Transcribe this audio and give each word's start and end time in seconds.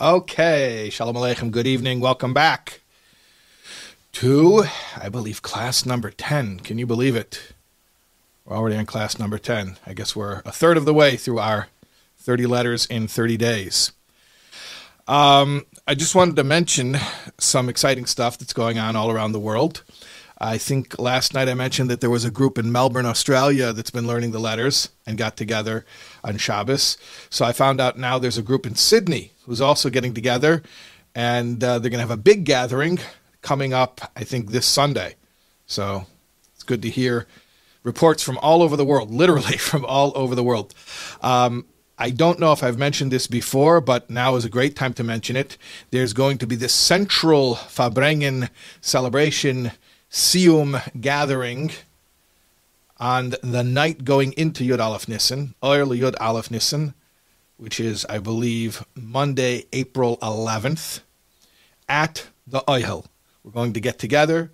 Okay, 0.00 0.88
Shalom 0.90 1.14
Aleichem, 1.14 1.50
good 1.50 1.66
evening, 1.66 2.00
welcome 2.00 2.32
back 2.32 2.80
to, 4.12 4.64
I 4.96 5.10
believe, 5.10 5.42
class 5.42 5.84
number 5.84 6.10
10. 6.10 6.60
Can 6.60 6.78
you 6.78 6.86
believe 6.86 7.14
it? 7.14 7.52
We're 8.46 8.56
already 8.56 8.76
on 8.76 8.86
class 8.86 9.18
number 9.18 9.36
10. 9.36 9.76
I 9.86 9.92
guess 9.92 10.16
we're 10.16 10.40
a 10.46 10.52
third 10.52 10.78
of 10.78 10.86
the 10.86 10.94
way 10.94 11.16
through 11.16 11.38
our 11.40 11.68
30 12.16 12.46
letters 12.46 12.86
in 12.86 13.08
30 13.08 13.36
days. 13.36 13.92
Um, 15.06 15.66
I 15.86 15.94
just 15.94 16.14
wanted 16.14 16.36
to 16.36 16.44
mention 16.44 16.96
some 17.36 17.68
exciting 17.68 18.06
stuff 18.06 18.38
that's 18.38 18.54
going 18.54 18.78
on 18.78 18.96
all 18.96 19.10
around 19.10 19.32
the 19.32 19.38
world. 19.38 19.84
I 20.42 20.56
think 20.56 20.98
last 20.98 21.34
night 21.34 21.50
I 21.50 21.54
mentioned 21.54 21.90
that 21.90 22.00
there 22.00 22.08
was 22.08 22.24
a 22.24 22.30
group 22.30 22.56
in 22.56 22.72
Melbourne, 22.72 23.04
Australia 23.04 23.74
that's 23.74 23.90
been 23.90 24.06
learning 24.06 24.30
the 24.30 24.38
letters 24.38 24.88
and 25.06 25.18
got 25.18 25.36
together 25.36 25.84
on 26.24 26.38
Shabbos. 26.38 26.96
So 27.28 27.44
I 27.44 27.52
found 27.52 27.78
out 27.78 27.98
now 27.98 28.18
there's 28.18 28.38
a 28.38 28.42
group 28.42 28.66
in 28.66 28.74
Sydney 28.74 29.32
who's 29.44 29.60
also 29.60 29.90
getting 29.90 30.14
together, 30.14 30.62
and 31.14 31.62
uh, 31.62 31.78
they're 31.78 31.90
going 31.90 31.98
to 31.98 32.08
have 32.08 32.10
a 32.10 32.16
big 32.16 32.44
gathering 32.44 33.00
coming 33.42 33.74
up, 33.74 34.00
I 34.16 34.24
think, 34.24 34.50
this 34.50 34.64
Sunday. 34.64 35.16
So 35.66 36.06
it's 36.54 36.62
good 36.62 36.80
to 36.82 36.90
hear 36.90 37.26
reports 37.82 38.22
from 38.22 38.38
all 38.38 38.62
over 38.62 38.76
the 38.76 38.84
world, 38.84 39.10
literally 39.14 39.58
from 39.58 39.84
all 39.84 40.10
over 40.14 40.34
the 40.34 40.44
world. 40.44 40.74
Um, 41.20 41.66
I 41.98 42.08
don't 42.08 42.38
know 42.38 42.52
if 42.52 42.62
I've 42.62 42.78
mentioned 42.78 43.12
this 43.12 43.26
before, 43.26 43.82
but 43.82 44.08
now 44.08 44.36
is 44.36 44.46
a 44.46 44.48
great 44.48 44.74
time 44.74 44.94
to 44.94 45.04
mention 45.04 45.36
it. 45.36 45.58
There's 45.90 46.14
going 46.14 46.38
to 46.38 46.46
be 46.46 46.56
this 46.56 46.72
central 46.72 47.56
Farbrengen 47.56 48.48
celebration 48.80 49.72
Sium 50.10 50.82
gathering 51.00 51.70
on 52.98 53.34
the 53.42 53.62
night 53.62 54.04
going 54.04 54.32
into 54.32 54.64
Yud 54.64 54.80
Aleph 54.80 55.08
Nissen, 55.08 55.54
early 55.62 56.00
Yud 56.00 56.14
Aleph 56.20 56.50
Nissen, 56.50 56.94
which 57.56 57.78
is, 57.78 58.04
I 58.06 58.18
believe, 58.18 58.84
Monday, 58.94 59.66
April 59.72 60.16
11th, 60.18 61.00
at 61.88 62.26
the 62.46 62.60
Oihel. 62.62 63.06
We're 63.44 63.52
going 63.52 63.72
to 63.72 63.80
get 63.80 63.98
together 63.98 64.50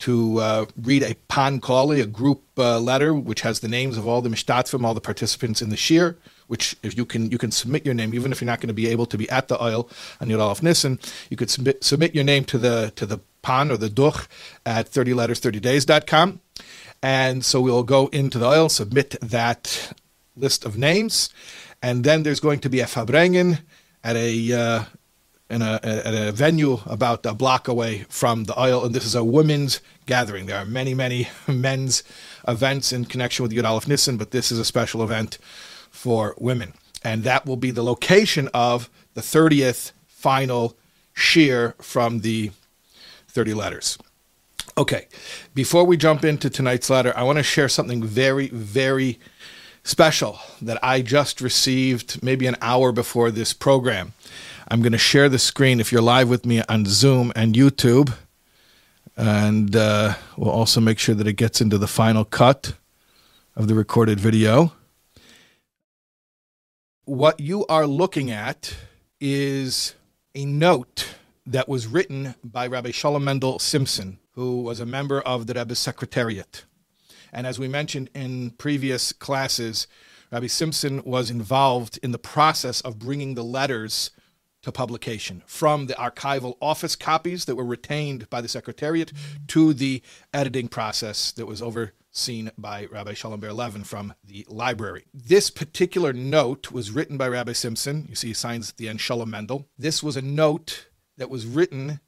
to 0.00 0.38
uh, 0.40 0.66
read 0.76 1.04
a 1.04 1.14
Pankali, 1.30 2.02
a 2.02 2.06
group 2.06 2.42
uh, 2.58 2.80
letter, 2.80 3.14
which 3.14 3.42
has 3.42 3.60
the 3.60 3.68
names 3.68 3.96
of 3.96 4.08
all 4.08 4.20
the 4.20 4.28
mishtatzim, 4.28 4.84
all 4.84 4.94
the 4.94 5.00
participants 5.00 5.62
in 5.62 5.68
the 5.68 5.76
shiur. 5.76 6.16
Which, 6.48 6.76
if 6.82 6.96
you 6.96 7.06
can, 7.06 7.30
you 7.30 7.38
can 7.38 7.52
submit 7.52 7.86
your 7.86 7.94
name, 7.94 8.12
even 8.12 8.32
if 8.32 8.40
you're 8.40 8.46
not 8.46 8.60
going 8.60 8.68
to 8.68 8.74
be 8.74 8.88
able 8.88 9.06
to 9.06 9.16
be 9.16 9.30
at 9.30 9.48
the 9.48 9.56
Oihel 9.56 9.88
on 10.20 10.28
Yud 10.28 10.40
Aleph 10.40 10.62
Nissen. 10.62 10.98
You 11.30 11.36
could 11.36 11.50
submit 11.50 11.84
submit 11.84 12.14
your 12.14 12.24
name 12.24 12.44
to 12.46 12.58
the 12.58 12.92
to 12.96 13.06
the 13.06 13.20
pan 13.42 13.70
or 13.70 13.76
the 13.76 13.90
duch 13.90 14.26
at 14.64 14.90
30letters30days.com. 14.90 16.40
And 17.02 17.44
so 17.44 17.60
we'll 17.60 17.82
go 17.82 18.06
into 18.08 18.38
the 18.38 18.46
Oihel, 18.46 18.70
submit 18.70 19.16
that 19.20 19.92
list 20.36 20.64
of 20.64 20.78
names, 20.78 21.30
and 21.82 22.04
then 22.04 22.22
there's 22.22 22.40
going 22.40 22.60
to 22.60 22.70
be 22.70 22.80
a 22.80 22.86
Farbrengen 22.86 23.60
at 24.04 24.16
a 24.16 24.52
uh, 24.52 24.84
in 25.50 25.60
a, 25.60 25.80
at 25.82 26.14
a 26.14 26.32
venue 26.32 26.78
about 26.86 27.26
a 27.26 27.34
block 27.34 27.68
away 27.68 28.06
from 28.08 28.44
the 28.44 28.54
Oihel, 28.54 28.86
and 28.86 28.94
this 28.94 29.04
is 29.04 29.14
a 29.14 29.22
women's 29.22 29.80
gathering. 30.06 30.46
There 30.46 30.56
are 30.56 30.64
many, 30.64 30.94
many 30.94 31.28
men's 31.46 32.02
events 32.48 32.92
in 32.92 33.04
connection 33.04 33.42
with 33.42 33.52
Yud 33.52 33.86
Nissen, 33.86 34.16
but 34.16 34.30
this 34.30 34.50
is 34.50 34.58
a 34.58 34.64
special 34.64 35.02
event 35.02 35.36
for 35.90 36.34
women, 36.38 36.72
and 37.04 37.22
that 37.24 37.44
will 37.44 37.56
be 37.56 37.70
the 37.70 37.82
location 37.82 38.48
of 38.54 38.88
the 39.12 39.20
30th 39.20 39.92
final 40.06 40.74
shiur 41.14 41.74
from 41.82 42.20
the 42.20 42.50
30 43.32 43.54
letters. 43.54 43.98
Okay, 44.78 45.08
before 45.54 45.84
we 45.84 45.96
jump 45.96 46.24
into 46.24 46.48
tonight's 46.48 46.88
letter, 46.88 47.12
I 47.16 47.24
want 47.24 47.38
to 47.38 47.42
share 47.42 47.68
something 47.68 48.02
very, 48.02 48.48
very 48.48 49.18
special 49.84 50.38
that 50.60 50.78
I 50.82 51.02
just 51.02 51.40
received 51.40 52.22
maybe 52.22 52.46
an 52.46 52.56
hour 52.62 52.92
before 52.92 53.30
this 53.30 53.52
program. 53.52 54.12
I'm 54.68 54.80
going 54.80 54.92
to 54.92 54.98
share 54.98 55.28
the 55.28 55.38
screen 55.38 55.80
if 55.80 55.92
you're 55.92 56.00
live 56.00 56.28
with 56.28 56.46
me 56.46 56.62
on 56.68 56.86
Zoom 56.86 57.32
and 57.34 57.54
YouTube. 57.54 58.14
And 59.16 59.76
uh, 59.76 60.14
we'll 60.36 60.50
also 60.50 60.80
make 60.80 60.98
sure 60.98 61.14
that 61.14 61.26
it 61.26 61.34
gets 61.34 61.60
into 61.60 61.76
the 61.76 61.88
final 61.88 62.24
cut 62.24 62.74
of 63.54 63.68
the 63.68 63.74
recorded 63.74 64.18
video. 64.18 64.72
What 67.04 67.40
you 67.40 67.66
are 67.66 67.86
looking 67.86 68.30
at 68.30 68.74
is 69.20 69.94
a 70.34 70.46
note 70.46 71.14
that 71.46 71.68
was 71.68 71.86
written 71.86 72.34
by 72.44 72.66
Rabbi 72.66 72.90
Shalom 72.90 73.24
Mendel 73.24 73.58
Simpson, 73.58 74.18
who 74.32 74.62
was 74.62 74.80
a 74.80 74.86
member 74.86 75.20
of 75.20 75.46
the 75.46 75.54
Rebbe's 75.54 75.78
Secretariat. 75.78 76.64
And 77.32 77.46
as 77.46 77.58
we 77.58 77.68
mentioned 77.68 78.10
in 78.14 78.50
previous 78.50 79.12
classes, 79.12 79.86
Rabbi 80.30 80.46
Simpson 80.46 81.02
was 81.04 81.30
involved 81.30 81.98
in 82.02 82.12
the 82.12 82.18
process 82.18 82.80
of 82.82 82.98
bringing 82.98 83.34
the 83.34 83.44
letters 83.44 84.10
to 84.62 84.70
publication 84.70 85.42
from 85.46 85.86
the 85.86 85.94
archival 85.94 86.56
office 86.62 86.94
copies 86.94 87.46
that 87.46 87.56
were 87.56 87.64
retained 87.64 88.30
by 88.30 88.40
the 88.40 88.48
Secretariat 88.48 89.12
to 89.48 89.74
the 89.74 90.02
editing 90.32 90.68
process 90.68 91.32
that 91.32 91.46
was 91.46 91.60
overseen 91.60 92.52
by 92.56 92.86
Rabbi 92.86 93.14
Shalom 93.14 93.40
Ber 93.40 93.52
Levin 93.52 93.82
from 93.82 94.14
the 94.22 94.46
library. 94.48 95.06
This 95.12 95.50
particular 95.50 96.12
note 96.12 96.70
was 96.70 96.92
written 96.92 97.16
by 97.16 97.26
Rabbi 97.28 97.52
Simpson. 97.52 98.06
You 98.08 98.14
see, 98.14 98.28
he 98.28 98.34
signs 98.34 98.70
at 98.70 98.76
the 98.76 98.88
end 98.88 99.00
Shalom 99.00 99.30
Mendel. 99.30 99.66
This 99.76 100.00
was 100.00 100.16
a 100.16 100.22
note 100.22 100.86
that 101.16 101.30
was 101.30 101.46
written 101.46 102.00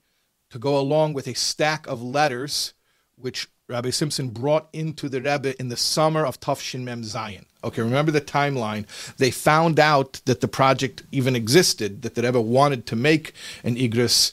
to 0.51 0.59
go 0.59 0.79
along 0.79 1.15
with 1.15 1.27
a 1.27 1.35
stack 1.35 1.87
of 1.87 2.03
letters 2.03 2.75
which 3.17 3.49
Rabbi 3.69 3.91
Simpson 3.91 4.29
brought 4.29 4.69
into 4.73 5.09
the 5.09 5.21
Rebbe 5.21 5.59
in 5.59 5.69
the 5.69 5.77
summer 5.77 6.27
of 6.27 6.39
Tafshin 6.39 6.83
Mem 6.83 7.03
Zayin. 7.03 7.47
Okay, 7.63 7.81
remember 7.81 8.13
the 8.13 8.21
timeline. 8.21 8.87
They 9.17 9.31
found 9.31 9.81
out 9.81 10.21
that 10.27 10.43
the 10.43 10.49
project 10.49 11.03
even 11.13 11.35
existed, 11.35 12.03
that 12.03 12.15
the 12.15 12.23
Rebbe 12.23 12.41
wanted 12.41 12.85
to 12.87 12.97
make 12.97 13.33
an 13.63 13.77
Igros 13.77 14.33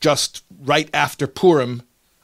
just 0.00 0.42
right 0.62 0.88
after 0.94 1.26
Purim 1.26 1.82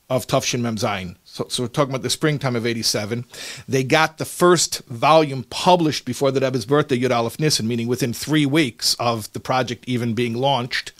of 0.09 0.27
Tafshin 0.27 0.61
Mem 0.61 0.77
Zayin. 0.77 1.17
So, 1.33 1.47
so, 1.49 1.63
we're 1.63 1.71
talking 1.71 1.93
about 1.93 2.03
the 2.03 2.11
springtime 2.11 2.57
of 2.57 2.67
87. 2.67 3.25
They 3.67 3.85
got 3.85 4.19
the 4.19 4.27
first 4.27 4.85
volume 4.85 5.45
published 5.45 6.05
before 6.05 6.31
the 6.31 6.43
Rebbe's 6.43 6.67
birthday, 6.67 6.99
Yud 6.99 7.11
Aleph 7.11 7.41
Nissen, 7.41 7.67
meaning 7.67 7.89
within 7.89 8.13
three 8.13 8.45
weeks 8.45 8.93
of 9.01 9.33
the 9.33 9.41
project 9.41 9.87
even 9.87 10.13
being 10.13 10.35
launched. 10.35 10.93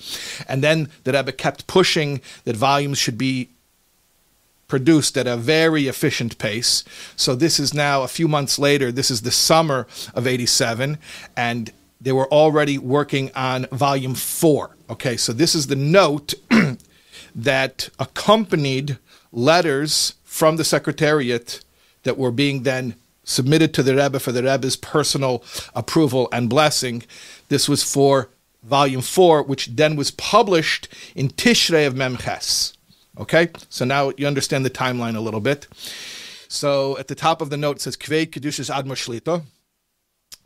And 0.49 0.65
then 0.65 0.89
the 1.05 1.13
Rebbe 1.13 1.33
kept 1.33 1.67
pushing 1.67 2.23
that 2.45 2.57
volumes 2.57 2.97
should 2.97 3.19
be 3.19 3.51
produced 4.69 5.19
at 5.19 5.27
a 5.27 5.37
very 5.37 5.87
efficient 5.87 6.39
pace. 6.39 6.83
So 7.15 7.35
this 7.35 7.61
is 7.61 7.75
now 7.75 8.03
a 8.03 8.09
few 8.09 8.27
months 8.27 8.59
later. 8.59 8.91
This 8.91 9.11
is 9.11 9.21
the 9.21 9.31
summer 9.31 9.87
of 10.15 10.27
87. 10.27 10.97
And 11.37 11.71
they 12.01 12.13
were 12.13 12.29
already 12.29 12.79
working 12.79 13.31
on 13.35 13.67
volume 13.67 14.15
four. 14.15 14.79
Okay, 14.89 15.19
so 15.19 15.35
this 15.35 15.55
is 15.55 15.67
the 15.67 15.77
note 15.77 16.33
that 17.35 17.91
accompanied 17.99 18.97
letters 19.31 20.15
from 20.33 20.57
the 20.57 20.65
Secretariat 20.65 21.61
that 22.05 22.17
were 22.17 22.31
being 22.31 22.63
then 22.63 22.95
submitted 23.23 23.75
to 23.75 23.83
the 23.83 23.95
Rebbe 23.95 24.19
for 24.19 24.33
the 24.33 24.43
Rebbe's 24.43 24.77
personal 24.77 25.45
approval 25.75 26.27
and 26.33 26.49
blessing. 26.49 27.03
This 27.51 27.69
was 27.69 27.85
for 27.85 28.31
volume 28.63 29.03
four, 29.03 29.43
which 29.43 29.67
then 29.67 29.95
was 29.95 30.11
published 30.11 30.89
in 31.15 31.29
Tishrei 31.29 31.87
of 31.87 31.93
Memches. 31.93 32.75
Okay, 33.19 33.51
so 33.69 33.85
now 33.85 34.11
you 34.17 34.27
understand 34.27 34.65
the 34.65 34.71
timeline 34.71 35.17
a 35.17 35.21
little 35.21 35.39
bit. 35.39 35.67
So 36.49 36.97
at 36.97 37.09
the 37.09 37.15
top 37.15 37.43
of 37.43 37.51
the 37.51 37.59
note 37.59 37.83
says 37.83 37.99
Kvei 37.99 38.27
Kedushas 38.27 38.75
Admor 38.75 38.97
Shlita, 38.97 39.43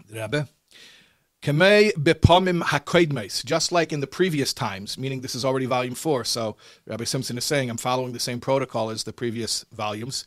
the 0.09 0.21
Rebbe. 0.21 0.49
Just 3.45 3.71
like 3.71 3.93
in 3.93 4.01
the 4.01 4.07
previous 4.07 4.53
times, 4.53 4.99
meaning 4.99 5.21
this 5.21 5.35
is 5.35 5.45
already 5.45 5.67
volume 5.67 5.95
four. 5.95 6.25
So 6.25 6.57
Rabbi 6.87 7.05
Simpson 7.05 7.39
is 7.39 7.45
saying 7.45 7.71
I'm 7.71 7.77
following 7.77 8.13
the 8.13 8.19
same 8.19 8.41
protocol 8.41 8.91
as 8.91 9.05
the 9.05 9.13
previous 9.13 9.65
volumes. 9.73 10.25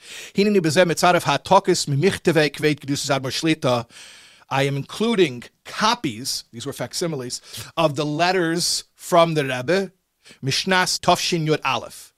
I 4.49 4.63
am 4.63 4.77
including 4.77 5.43
copies, 5.65 6.45
these 6.51 6.65
were 6.65 6.73
facsimiles, 6.73 7.41
of 7.75 7.95
the 7.95 8.05
letters 8.05 8.85
from 8.95 9.33
the 9.33 9.43
Rebbe, 9.43 9.91
Mishnas 10.43 10.99
Tovshin 10.99 11.45
Yud 11.45 11.59
Aleph. 11.65 12.13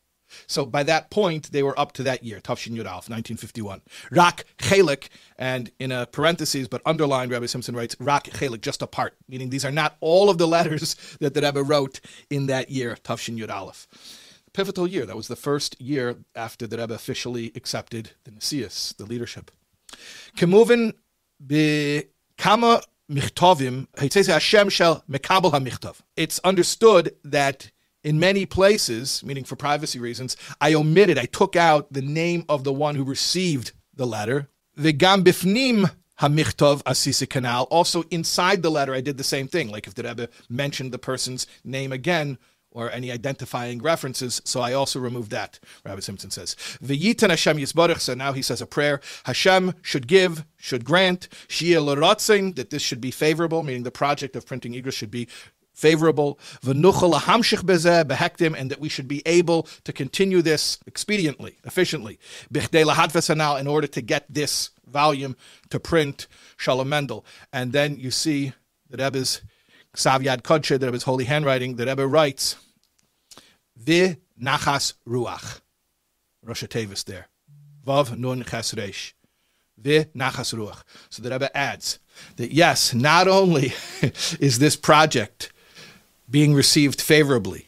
So 0.51 0.65
by 0.65 0.83
that 0.83 1.09
point, 1.09 1.51
they 1.53 1.63
were 1.63 1.79
up 1.79 1.93
to 1.93 2.03
that 2.03 2.25
year, 2.25 2.41
Tafshin 2.41 2.73
Yud 2.73 2.85
Alf, 2.85 3.09
1951. 3.09 3.81
Rak 4.11 4.43
Chelik, 4.57 5.07
and 5.37 5.71
in 5.79 5.93
a 5.93 6.05
parenthesis, 6.05 6.67
but 6.67 6.81
underlined, 6.85 7.31
Rabbi 7.31 7.45
Simpson 7.45 7.73
writes, 7.73 7.95
Rak 7.99 8.25
Chelik, 8.25 8.59
just 8.59 8.81
a 8.81 8.87
part, 8.87 9.15
meaning 9.29 9.49
these 9.49 9.63
are 9.63 9.71
not 9.71 9.95
all 10.01 10.29
of 10.29 10.37
the 10.37 10.47
letters 10.47 10.95
that 11.21 11.33
the 11.33 11.41
Rebbe 11.41 11.63
wrote 11.63 12.01
in 12.29 12.47
that 12.47 12.69
year, 12.69 12.97
Tafshin 13.01 13.37
Yud 13.37 13.49
Aleph. 13.49 13.87
Pivotal 14.53 14.85
year. 14.85 15.05
That 15.05 15.15
was 15.15 15.29
the 15.29 15.37
first 15.37 15.79
year 15.81 16.17
after 16.35 16.67
the 16.67 16.77
Rebbe 16.77 16.93
officially 16.93 17.53
accepted 17.55 18.11
the 18.25 18.31
Nesias, 18.31 18.93
the 18.97 19.05
leadership. 19.05 19.51
Kemovin 20.35 20.95
be 21.45 22.03
kama 22.37 22.81
michtovim, 23.09 23.87
Hashem 23.97 24.67
shel 24.67 25.05
mekabel 25.09 25.51
ha 25.51 25.93
It's 26.17 26.39
understood 26.39 27.15
that 27.23 27.71
in 28.03 28.19
many 28.19 28.45
places, 28.45 29.23
meaning 29.23 29.43
for 29.43 29.55
privacy 29.55 29.99
reasons, 29.99 30.35
I 30.59 30.73
omitted, 30.73 31.17
I 31.17 31.25
took 31.25 31.55
out 31.55 31.93
the 31.93 32.01
name 32.01 32.45
of 32.49 32.63
the 32.63 32.73
one 32.73 32.95
who 32.95 33.03
received 33.03 33.71
the 33.93 34.07
letter. 34.07 34.49
The 34.75 34.93
gambifnim 34.93 35.91
Canal. 37.29 37.63
Also, 37.71 38.03
inside 38.11 38.61
the 38.61 38.71
letter, 38.71 38.93
I 38.93 39.01
did 39.01 39.17
the 39.17 39.23
same 39.23 39.47
thing. 39.47 39.69
Like 39.69 39.87
if 39.87 39.95
the 39.95 40.03
Rebbe 40.03 40.29
mentioned 40.49 40.91
the 40.91 40.99
person's 40.99 41.47
name 41.63 41.91
again, 41.91 42.37
or 42.71 42.89
any 42.89 43.11
identifying 43.11 43.81
references, 43.81 44.41
so 44.45 44.61
I 44.61 44.73
also 44.73 44.99
removed 44.99 45.29
that, 45.31 45.59
Rabbi 45.83 45.99
Simpson 45.99 46.31
says. 46.31 46.55
So 47.99 48.13
now 48.13 48.31
he 48.31 48.41
says 48.41 48.61
a 48.61 48.65
prayer. 48.65 49.01
Hashem 49.25 49.73
should 49.81 50.07
give, 50.07 50.45
should 50.55 50.85
grant, 50.85 51.27
Shia 51.49 52.55
that 52.55 52.69
this 52.69 52.81
should 52.81 53.01
be 53.01 53.11
favorable, 53.11 53.63
meaning 53.63 53.83
the 53.83 53.91
project 53.91 54.37
of 54.37 54.45
printing 54.45 54.73
Igros 54.73 54.93
should 54.93 55.11
be 55.11 55.27
favorable, 55.81 56.39
and 56.63 56.85
that 58.71 58.77
we 58.79 58.89
should 58.89 59.07
be 59.07 59.21
able 59.25 59.67
to 59.83 59.91
continue 59.91 60.41
this 60.43 60.77
expediently, 60.89 61.55
efficiently, 61.63 62.19
in 63.59 63.67
order 63.67 63.87
to 63.87 64.01
get 64.01 64.25
this 64.29 64.69
volume 64.85 65.35
to 65.69 65.79
print, 65.79 66.27
Shalom 66.57 66.89
Mendel. 66.89 67.25
And 67.51 67.73
then 67.73 67.97
you 67.97 68.11
see 68.11 68.53
the 68.89 69.03
Rebbe's 69.03 69.41
Savyad 69.95 70.43
Kodshe, 70.43 70.79
the 70.79 70.85
Rebbe's 70.85 71.03
holy 71.03 71.25
handwriting, 71.25 71.77
the 71.77 71.87
Rebbe 71.87 72.05
writes, 72.05 72.55
Vi 73.75 74.17
nachas 74.39 74.93
ruach. 75.07 75.61
Rosh 76.43 76.63
Tevis 76.63 77.03
there. 77.05 77.27
Vav 77.85 78.17
nun 78.17 78.43
chesreish. 78.43 79.13
Vi 79.77 80.05
nachas 80.15 80.53
ruach. 80.53 80.83
So 81.09 81.23
the 81.23 81.31
Rebbe 81.31 81.55
adds 81.57 81.99
that 82.35 82.51
yes, 82.51 82.93
not 82.93 83.27
only 83.27 83.73
is 84.39 84.59
this 84.59 84.75
project 84.75 85.51
being 86.31 86.53
received 86.53 87.01
favorably, 87.01 87.67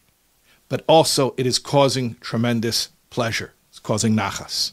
but 0.70 0.84
also 0.88 1.36
it 1.38 1.46
is 1.46 1.60
causing 1.60 2.16
tremendous 2.16 2.90
pleasure. 3.10 3.54
It's 3.70 3.80
causing 3.80 4.16
nachas. 4.16 4.72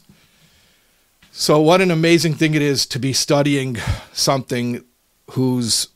So, 1.31 1.61
what 1.61 1.81
an 1.81 1.91
amazing 1.91 2.33
thing 2.33 2.55
it 2.55 2.61
is 2.61 2.85
to 2.87 2.99
be 2.99 3.13
studying 3.13 3.77
something 4.11 4.83
whose 5.31 5.87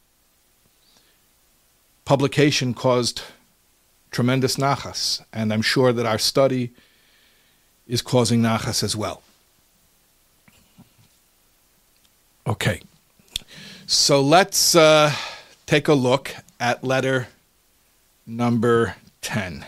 publication 2.06 2.74
caused 2.74 3.22
tremendous 4.12 4.56
nachas. 4.56 5.22
And 5.34 5.52
I'm 5.52 5.62
sure 5.62 5.92
that 5.92 6.06
our 6.06 6.18
study 6.18 6.72
is 7.88 8.02
causing 8.02 8.42
nachas 8.42 8.84
as 8.84 8.96
well. 8.96 9.22
Okay. 12.48 12.82
So 13.88 14.22
let's 14.22 14.76
uh, 14.76 15.12
take 15.66 15.88
a 15.88 15.94
look 15.94 16.34
at 16.60 16.84
letter 16.84 17.28
number 18.26 18.96
10. 19.22 19.66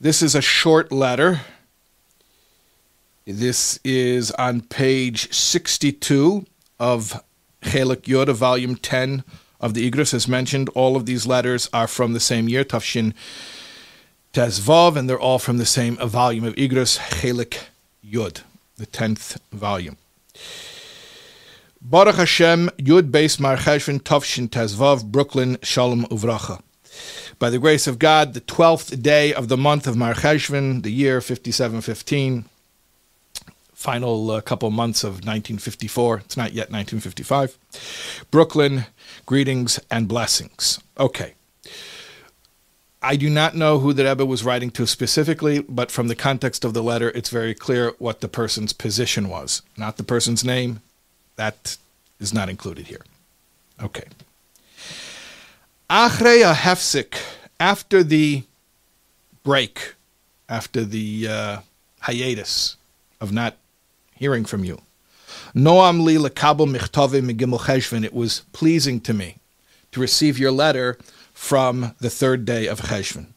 This 0.00 0.22
is 0.22 0.34
a 0.34 0.42
short 0.42 0.92
letter. 0.92 1.40
This 3.26 3.78
is 3.84 4.30
on 4.32 4.62
page 4.62 5.32
62 5.32 6.46
of 6.78 7.22
Chelik 7.62 8.02
Yoda, 8.02 8.32
volume 8.34 8.76
10 8.76 9.24
of 9.60 9.74
the 9.74 9.90
Igros. 9.90 10.14
As 10.14 10.28
mentioned, 10.28 10.68
all 10.70 10.96
of 10.96 11.06
these 11.06 11.26
letters 11.26 11.68
are 11.72 11.86
from 11.86 12.12
the 12.12 12.20
same 12.20 12.48
year, 12.48 12.64
Tafshin 12.64 13.12
Tezvav, 14.32 14.96
and 14.96 15.08
they're 15.08 15.20
all 15.20 15.38
from 15.38 15.58
the 15.58 15.66
same 15.66 15.96
volume 15.96 16.44
of 16.44 16.54
Igros, 16.54 16.98
Chelik 16.98 17.64
Yod, 18.02 18.40
the 18.76 18.86
10th 18.86 19.38
volume. 19.52 19.96
Baruch 21.80 22.16
Hashem, 22.16 22.70
Yud 22.78 23.10
Beis 23.10 23.38
Mar 23.38 23.56
Cheshvan, 23.56 24.00
Tafshin 24.00 24.48
Tezvav, 24.48 25.04
Brooklyn, 25.04 25.58
Shalom 25.62 26.04
Uvracha. 26.06 26.60
By 27.38 27.50
the 27.50 27.58
grace 27.60 27.86
of 27.86 28.00
God, 28.00 28.34
the 28.34 28.40
12th 28.40 29.00
day 29.00 29.32
of 29.32 29.46
the 29.46 29.56
month 29.56 29.86
of 29.86 29.96
Mar 29.96 30.14
Cheshvan, 30.14 30.82
the 30.82 30.90
year 30.90 31.20
5715, 31.20 32.46
final 33.72 34.30
uh, 34.32 34.40
couple 34.40 34.68
months 34.70 35.04
of 35.04 35.24
1954. 35.24 36.18
It's 36.18 36.36
not 36.36 36.52
yet 36.52 36.72
1955. 36.72 38.26
Brooklyn, 38.32 38.86
greetings 39.24 39.78
and 39.88 40.08
blessings. 40.08 40.80
Okay. 40.98 41.34
I 43.00 43.14
do 43.14 43.30
not 43.30 43.54
know 43.54 43.78
who 43.78 43.92
the 43.92 44.04
Rebbe 44.04 44.26
was 44.26 44.42
writing 44.42 44.72
to 44.72 44.84
specifically, 44.84 45.60
but 45.60 45.92
from 45.92 46.08
the 46.08 46.16
context 46.16 46.64
of 46.64 46.74
the 46.74 46.82
letter, 46.82 47.10
it's 47.10 47.30
very 47.30 47.54
clear 47.54 47.92
what 47.98 48.20
the 48.20 48.26
person's 48.26 48.72
position 48.72 49.28
was. 49.28 49.62
Not 49.76 49.96
the 49.96 50.02
person's 50.02 50.44
name. 50.44 50.80
That 51.36 51.76
is 52.18 52.34
not 52.34 52.48
included 52.48 52.88
here. 52.88 53.04
Okay. 53.80 54.08
Achreya 55.90 56.52
hefsik, 56.54 57.14
after 57.58 58.02
the 58.02 58.44
break, 59.42 59.94
after 60.48 60.84
the 60.84 61.26
uh, 61.26 61.60
hiatus 62.00 62.76
of 63.20 63.32
not 63.32 63.56
hearing 64.14 64.44
from 64.44 64.64
you. 64.64 64.82
Noam 65.54 66.04
li 66.04 66.16
lekabel 66.16 66.68
michtave 66.68 67.22
megimel 67.22 67.60
cheshvan. 67.60 68.04
It 68.04 68.12
was 68.12 68.42
pleasing 68.52 69.00
to 69.00 69.14
me 69.14 69.36
to 69.92 70.00
receive 70.00 70.38
your 70.38 70.50
letter 70.50 70.98
from 71.32 71.94
the 72.00 72.10
third 72.10 72.44
day 72.44 72.66
of 72.66 72.82
cheshvan. 72.82 73.28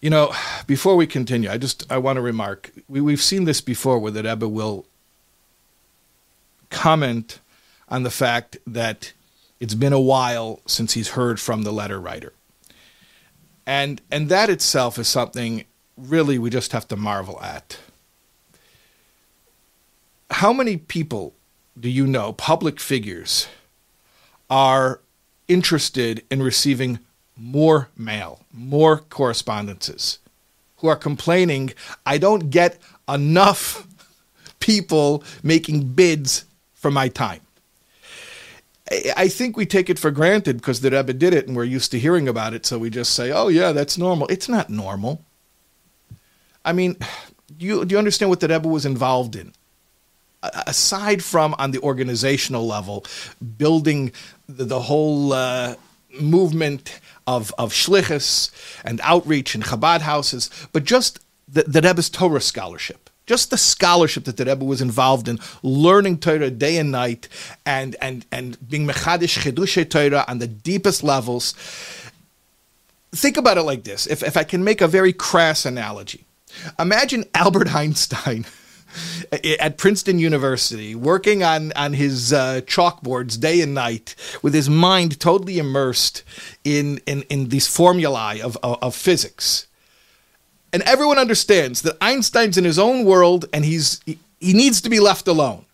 You 0.00 0.10
know, 0.10 0.32
before 0.66 0.96
we 0.96 1.06
continue, 1.06 1.48
I 1.48 1.58
just 1.58 1.86
I 1.90 1.98
want 1.98 2.16
to 2.16 2.22
remark 2.22 2.72
we, 2.88 3.00
we've 3.00 3.22
seen 3.22 3.44
this 3.44 3.60
before 3.60 3.98
where 4.00 4.12
the 4.12 4.22
Rebbe 4.24 4.48
will 4.48 4.84
comment 6.70 7.38
on 7.88 8.02
the 8.02 8.10
fact 8.10 8.58
that 8.66 9.12
it's 9.60 9.74
been 9.74 9.92
a 9.92 10.00
while 10.00 10.60
since 10.66 10.94
he's 10.94 11.10
heard 11.10 11.40
from 11.40 11.62
the 11.62 11.72
letter 11.72 12.00
writer. 12.00 12.32
And 13.66 14.00
and 14.10 14.28
that 14.28 14.50
itself 14.50 14.98
is 14.98 15.08
something 15.08 15.64
really 15.96 16.38
we 16.38 16.48
just 16.50 16.72
have 16.72 16.88
to 16.88 16.96
marvel 16.96 17.40
at 17.42 17.78
how 20.30 20.52
many 20.52 20.76
people 20.76 21.34
do 21.78 21.88
you 21.88 22.06
know, 22.06 22.32
public 22.32 22.80
figures, 22.80 23.46
are 24.50 25.00
interested 25.46 26.24
in 26.30 26.42
receiving 26.42 26.98
more 27.36 27.88
mail, 27.96 28.40
more 28.52 28.98
correspondences, 28.98 30.18
who 30.78 30.88
are 30.88 30.96
complaining, 30.96 31.72
I 32.04 32.18
don't 32.18 32.50
get 32.50 32.78
enough 33.08 33.86
people 34.60 35.22
making 35.42 35.88
bids 35.92 36.44
for 36.74 36.90
my 36.90 37.08
time? 37.08 37.40
I 39.16 39.28
think 39.28 39.56
we 39.56 39.66
take 39.66 39.90
it 39.90 39.98
for 39.98 40.10
granted 40.10 40.56
because 40.56 40.80
the 40.80 40.90
Rebbe 40.90 41.12
did 41.12 41.34
it 41.34 41.46
and 41.46 41.56
we're 41.56 41.64
used 41.64 41.90
to 41.90 41.98
hearing 41.98 42.26
about 42.26 42.54
it, 42.54 42.64
so 42.64 42.78
we 42.78 42.90
just 42.90 43.12
say, 43.12 43.30
oh, 43.30 43.48
yeah, 43.48 43.72
that's 43.72 43.98
normal. 43.98 44.26
It's 44.28 44.48
not 44.48 44.70
normal. 44.70 45.24
I 46.64 46.72
mean, 46.72 46.96
do 47.56 47.66
you, 47.66 47.84
do 47.84 47.94
you 47.94 47.98
understand 47.98 48.30
what 48.30 48.40
the 48.40 48.48
Rebbe 48.48 48.68
was 48.68 48.86
involved 48.86 49.36
in? 49.36 49.52
aside 50.42 51.22
from 51.22 51.54
on 51.58 51.72
the 51.72 51.80
organizational 51.80 52.66
level, 52.66 53.04
building 53.56 54.12
the, 54.48 54.64
the 54.64 54.80
whole 54.80 55.32
uh, 55.32 55.74
movement 56.20 57.00
of, 57.26 57.52
of 57.58 57.72
shlichus 57.72 58.50
and 58.84 59.00
outreach 59.02 59.54
and 59.54 59.64
Chabad 59.64 60.00
houses, 60.00 60.50
but 60.72 60.84
just 60.84 61.20
the, 61.48 61.62
the 61.64 61.80
Rebbe's 61.80 62.08
Torah 62.08 62.40
scholarship. 62.40 63.07
Just 63.28 63.50
the 63.50 63.58
scholarship 63.58 64.24
that 64.24 64.38
the 64.38 64.46
Rebbe 64.46 64.64
was 64.64 64.80
involved 64.80 65.28
in, 65.28 65.38
learning 65.62 66.18
Torah 66.18 66.50
day 66.50 66.78
and 66.78 66.90
night, 66.90 67.28
and 67.66 67.94
and 68.00 68.24
and 68.32 68.56
being 68.66 68.86
mechadish 68.86 69.38
chedushay 69.38 69.88
Torah 69.88 70.24
on 70.26 70.38
the 70.38 70.46
deepest 70.46 71.04
levels. 71.04 71.52
Think 73.12 73.36
about 73.36 73.58
it 73.58 73.64
like 73.64 73.84
this: 73.84 74.06
if 74.06 74.22
if 74.22 74.38
I 74.38 74.44
can 74.44 74.64
make 74.64 74.80
a 74.80 74.88
very 74.88 75.12
crass 75.12 75.66
analogy, 75.66 76.24
imagine 76.78 77.26
Albert 77.34 77.74
Einstein 77.74 78.46
at 79.60 79.76
Princeton 79.76 80.18
University, 80.18 80.94
working 80.94 81.42
on 81.42 81.72
on 81.72 81.92
his 81.92 82.32
uh, 82.32 82.62
chalkboards 82.62 83.38
day 83.38 83.60
and 83.60 83.74
night, 83.74 84.14
with 84.40 84.54
his 84.54 84.70
mind 84.70 85.20
totally 85.20 85.58
immersed 85.58 86.22
in 86.64 86.98
in, 87.04 87.22
in 87.28 87.50
these 87.50 87.66
formulae 87.66 88.40
of, 88.40 88.56
of, 88.62 88.78
of 88.82 88.94
physics. 88.94 89.67
And 90.72 90.82
everyone 90.82 91.18
understands 91.18 91.82
that 91.82 91.96
Einstein's 92.00 92.58
in 92.58 92.64
his 92.64 92.78
own 92.78 93.04
world, 93.04 93.46
and 93.52 93.64
he's 93.64 94.00
he, 94.04 94.18
needs 94.40 94.80
to 94.82 94.90
be 94.90 95.00
left 95.00 95.26
alone. 95.26 95.64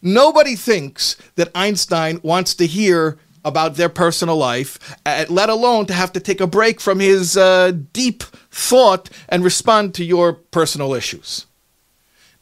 Nobody 0.00 0.56
thinks 0.56 1.16
that 1.36 1.50
Einstein 1.54 2.20
wants 2.22 2.54
to 2.54 2.66
hear 2.66 3.18
about 3.44 3.76
their 3.76 3.88
personal 3.88 4.36
life, 4.36 4.96
let 5.28 5.48
alone 5.48 5.86
to 5.86 5.94
have 5.94 6.12
to 6.12 6.20
take 6.20 6.40
a 6.40 6.46
break 6.46 6.80
from 6.80 6.98
his 6.98 7.36
uh, 7.36 7.72
deep 7.92 8.24
thought 8.50 9.08
and 9.28 9.44
respond 9.44 9.94
to 9.94 10.04
your 10.04 10.32
personal 10.32 10.94
issues. 10.94 11.46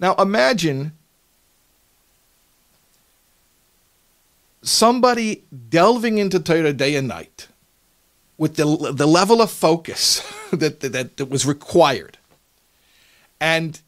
Now 0.00 0.14
imagine 0.14 0.92
somebody 4.62 5.44
delving 5.68 6.18
into 6.18 6.40
Torah 6.40 6.72
day 6.72 6.96
and 6.96 7.06
night 7.06 7.48
with 8.36 8.56
the, 8.56 8.92
the 8.92 9.06
level 9.06 9.40
of 9.40 9.50
focus 9.50 10.20
that, 10.52 10.80
that, 10.80 11.16
that 11.16 11.30
was 11.30 11.46
required 11.46 12.18
and 13.40 13.80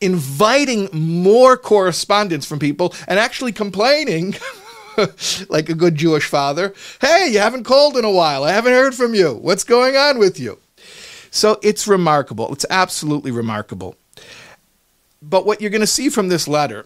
inviting 0.00 0.88
more 0.92 1.56
correspondence 1.56 2.44
from 2.44 2.58
people 2.58 2.94
and 3.06 3.18
actually 3.18 3.52
complaining 3.52 4.34
like 5.48 5.68
a 5.68 5.74
good 5.74 5.94
Jewish 5.94 6.26
father, 6.26 6.74
hey, 7.00 7.28
you 7.30 7.38
haven't 7.38 7.64
called 7.64 7.96
in 7.96 8.04
a 8.04 8.10
while. 8.10 8.44
I 8.44 8.52
haven't 8.52 8.72
heard 8.72 8.94
from 8.94 9.14
you. 9.14 9.32
What's 9.34 9.64
going 9.64 9.96
on 9.96 10.18
with 10.18 10.38
you? 10.38 10.58
So 11.30 11.58
it's 11.62 11.86
remarkable. 11.86 12.52
It's 12.52 12.66
absolutely 12.68 13.30
remarkable. 13.30 13.96
But 15.22 15.46
what 15.46 15.60
you're 15.60 15.70
going 15.70 15.80
to 15.80 15.86
see 15.86 16.08
from 16.08 16.28
this 16.28 16.46
letter 16.48 16.84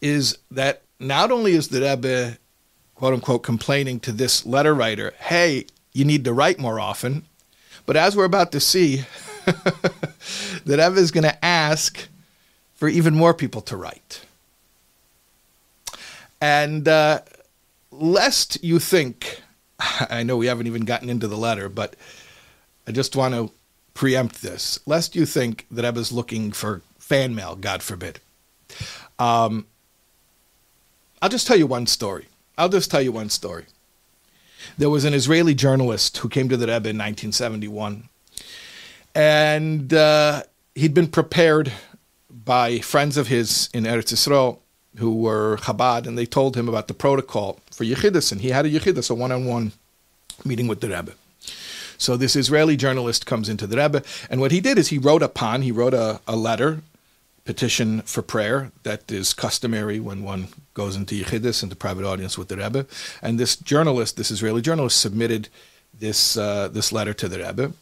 is 0.00 0.36
that 0.50 0.82
not 0.98 1.30
only 1.30 1.52
is 1.52 1.68
the 1.68 1.80
Rebbe, 1.80 2.38
quote 2.94 3.14
unquote, 3.14 3.42
complaining 3.42 4.00
to 4.00 4.12
this 4.12 4.44
letter 4.44 4.74
writer, 4.74 5.14
hey, 5.20 5.66
you 5.92 6.04
need 6.04 6.24
to 6.24 6.32
write 6.32 6.58
more 6.58 6.78
often, 6.78 7.24
but 7.86 7.96
as 7.96 8.16
we're 8.16 8.24
about 8.24 8.52
to 8.52 8.60
see, 8.60 9.04
the 9.44 10.76
Rebbe 10.76 10.96
is 10.96 11.10
going 11.10 11.24
to 11.24 11.44
ask 11.44 12.08
for 12.74 12.88
even 12.88 13.14
more 13.14 13.34
people 13.34 13.60
to 13.62 13.76
write. 13.76 14.22
And 16.40 16.88
uh, 16.88 17.20
lest 17.90 18.62
you 18.62 18.78
think, 18.78 19.42
I 20.10 20.22
know 20.22 20.36
we 20.36 20.46
haven't 20.46 20.66
even 20.66 20.84
gotten 20.84 21.10
into 21.10 21.28
the 21.28 21.36
letter, 21.36 21.68
but 21.68 21.96
I 22.86 22.92
just 22.92 23.16
want 23.16 23.34
to 23.34 23.50
preempt 23.94 24.42
this, 24.42 24.80
lest 24.86 25.14
you 25.14 25.26
think 25.26 25.66
that 25.70 25.84
I 25.84 25.90
was 25.90 26.12
looking 26.12 26.52
for 26.52 26.82
fan 26.98 27.34
mail, 27.34 27.56
God 27.56 27.82
forbid. 27.82 28.20
Um, 29.18 29.66
I'll 31.20 31.28
just 31.28 31.46
tell 31.46 31.56
you 31.56 31.66
one 31.66 31.86
story. 31.86 32.28
I'll 32.56 32.68
just 32.68 32.90
tell 32.90 33.02
you 33.02 33.12
one 33.12 33.28
story. 33.28 33.66
There 34.78 34.90
was 34.90 35.04
an 35.04 35.14
Israeli 35.14 35.54
journalist 35.54 36.18
who 36.18 36.28
came 36.28 36.48
to 36.48 36.56
the 36.56 36.66
Rebbe 36.66 36.90
in 36.90 36.98
1971, 36.98 38.08
and 39.14 39.92
uh, 39.92 40.42
he'd 40.74 40.94
been 40.94 41.08
prepared 41.08 41.72
by 42.30 42.78
friends 42.78 43.16
of 43.16 43.28
his 43.28 43.68
in 43.74 43.84
Eretz 43.84 44.12
Yisrael 44.12 44.58
who 44.96 45.14
were 45.14 45.56
Chabad, 45.58 46.06
and 46.06 46.18
they 46.18 46.26
told 46.26 46.56
him 46.56 46.68
about 46.68 46.88
the 46.88 46.94
protocol 46.94 47.60
for 47.70 47.84
Yechidus, 47.84 48.32
and 48.32 48.40
he 48.40 48.50
had 48.50 48.66
a 48.66 48.70
Yechidus, 48.70 49.10
a 49.10 49.14
one-on-one 49.14 49.72
meeting 50.44 50.66
with 50.66 50.80
the 50.80 50.88
Rebbe. 50.88 51.12
So 51.96 52.16
this 52.16 52.34
Israeli 52.34 52.76
journalist 52.76 53.26
comes 53.26 53.48
into 53.48 53.66
the 53.66 53.76
Rebbe, 53.76 54.02
and 54.28 54.40
what 54.40 54.52
he 54.52 54.60
did 54.60 54.78
is 54.78 54.88
he 54.88 54.98
wrote 54.98 55.22
a 55.22 55.28
pan, 55.28 55.62
he 55.62 55.70
wrote 55.70 55.94
a, 55.94 56.20
a 56.26 56.34
letter, 56.34 56.82
petition 57.44 58.02
for 58.02 58.22
prayer 58.22 58.70
that 58.82 59.10
is 59.10 59.34
customary 59.34 59.98
when 59.98 60.22
one 60.22 60.48
goes 60.74 60.96
into 60.96 61.14
Yechidus, 61.14 61.62
into 61.62 61.76
private 61.76 62.04
audience 62.04 62.38
with 62.38 62.48
the 62.48 62.56
Rebbe. 62.56 62.86
And 63.22 63.38
this 63.38 63.56
journalist, 63.56 64.16
this 64.16 64.30
Israeli 64.30 64.62
journalist, 64.62 65.00
submitted 65.00 65.48
this 65.98 66.36
uh, 66.36 66.68
this 66.68 66.92
letter 66.92 67.14
to 67.14 67.28
the 67.28 67.38
Rebbe. 67.38 67.72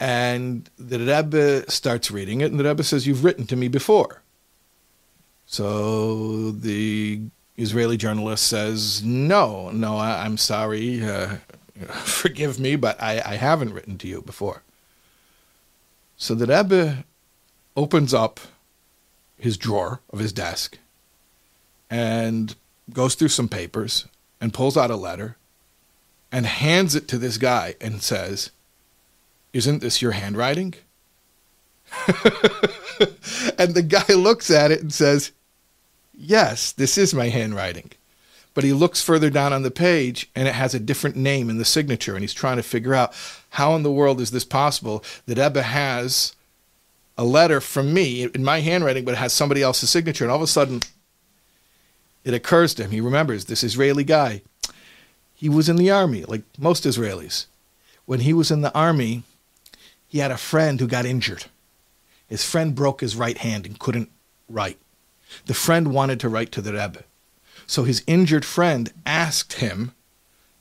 And 0.00 0.70
the 0.78 1.00
Rebbe 1.00 1.68
starts 1.70 2.10
reading 2.10 2.40
it, 2.40 2.50
and 2.50 2.60
the 2.60 2.64
Rebbe 2.64 2.84
says, 2.84 3.06
You've 3.06 3.24
written 3.24 3.46
to 3.46 3.56
me 3.56 3.68
before. 3.68 4.22
So 5.46 6.52
the 6.52 7.20
Israeli 7.56 7.96
journalist 7.96 8.46
says, 8.46 9.02
No, 9.02 9.70
no, 9.70 9.96
I, 9.96 10.24
am 10.24 10.36
sorry. 10.36 11.02
Uh, 11.02 11.36
forgive 12.04 12.60
me, 12.60 12.76
but 12.76 13.02
I, 13.02 13.22
I 13.24 13.34
haven't 13.36 13.72
written 13.72 13.98
to 13.98 14.08
you 14.08 14.22
before. 14.22 14.62
So 16.16 16.34
the 16.34 16.46
Rebbe 16.46 17.04
opens 17.76 18.14
up 18.14 18.40
his 19.38 19.56
drawer 19.56 20.00
of 20.10 20.18
his 20.18 20.32
desk 20.32 20.78
and 21.90 22.54
goes 22.92 23.14
through 23.14 23.28
some 23.28 23.48
papers 23.48 24.06
and 24.40 24.54
pulls 24.54 24.76
out 24.76 24.90
a 24.90 24.96
letter 24.96 25.36
and 26.30 26.46
hands 26.46 26.94
it 26.94 27.08
to 27.08 27.18
this 27.18 27.38
guy 27.38 27.74
and 27.80 28.02
says, 28.02 28.50
Isn't 29.52 29.80
this 29.80 30.02
your 30.02 30.12
handwriting? 30.12 30.74
and 33.58 33.74
the 33.74 33.86
guy 33.86 34.12
looks 34.14 34.50
at 34.50 34.70
it 34.70 34.80
and 34.80 34.92
says, 34.92 35.32
yes, 36.18 36.72
this 36.72 36.98
is 36.98 37.14
my 37.14 37.28
handwriting. 37.28 37.90
But 38.54 38.64
he 38.64 38.72
looks 38.72 39.02
further 39.02 39.30
down 39.30 39.52
on 39.52 39.62
the 39.62 39.70
page 39.70 40.28
and 40.34 40.48
it 40.48 40.54
has 40.54 40.74
a 40.74 40.80
different 40.80 41.16
name 41.16 41.48
in 41.48 41.58
the 41.58 41.64
signature. 41.64 42.14
And 42.14 42.22
he's 42.22 42.34
trying 42.34 42.56
to 42.56 42.62
figure 42.62 42.94
out 42.94 43.14
how 43.50 43.74
in 43.76 43.84
the 43.84 43.92
world 43.92 44.20
is 44.20 44.32
this 44.32 44.44
possible 44.44 45.04
that 45.26 45.38
Rebbe 45.38 45.62
has 45.62 46.34
a 47.18 47.24
letter 47.24 47.60
from 47.60 47.92
me 47.92 48.22
in 48.32 48.44
my 48.44 48.60
handwriting, 48.60 49.04
but 49.04 49.14
it 49.14 49.18
has 49.18 49.32
somebody 49.32 49.60
else's 49.60 49.90
signature. 49.90 50.24
And 50.24 50.30
all 50.30 50.36
of 50.36 50.42
a 50.42 50.46
sudden, 50.46 50.82
it 52.24 52.32
occurs 52.32 52.74
to 52.74 52.84
him. 52.84 52.92
He 52.92 53.00
remembers 53.00 53.46
this 53.46 53.64
Israeli 53.64 54.04
guy. 54.04 54.42
He 55.34 55.48
was 55.48 55.68
in 55.68 55.76
the 55.76 55.90
army, 55.90 56.24
like 56.24 56.42
most 56.56 56.84
Israelis. 56.84 57.46
When 58.06 58.20
he 58.20 58.32
was 58.32 58.50
in 58.50 58.60
the 58.60 58.72
army, 58.72 59.24
he 60.06 60.18
had 60.18 60.30
a 60.30 60.38
friend 60.38 60.80
who 60.80 60.86
got 60.86 61.04
injured. 61.04 61.46
His 62.28 62.44
friend 62.44 62.74
broke 62.74 63.00
his 63.00 63.16
right 63.16 63.38
hand 63.38 63.66
and 63.66 63.78
couldn't 63.78 64.10
write. 64.48 64.78
The 65.46 65.54
friend 65.54 65.92
wanted 65.92 66.20
to 66.20 66.28
write 66.28 66.52
to 66.52 66.62
the 66.62 66.72
Rebbe. 66.72 67.04
So 67.66 67.84
his 67.84 68.02
injured 68.06 68.44
friend 68.44 68.92
asked 69.04 69.54
him 69.54 69.92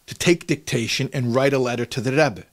to 0.07 0.15
take 0.15 0.47
dictation 0.47 1.09
and 1.13 1.35
write 1.35 1.53
a 1.53 1.59
letter 1.59 1.85
to 1.85 2.01
the 2.01 2.11
Rebbe. 2.11 2.45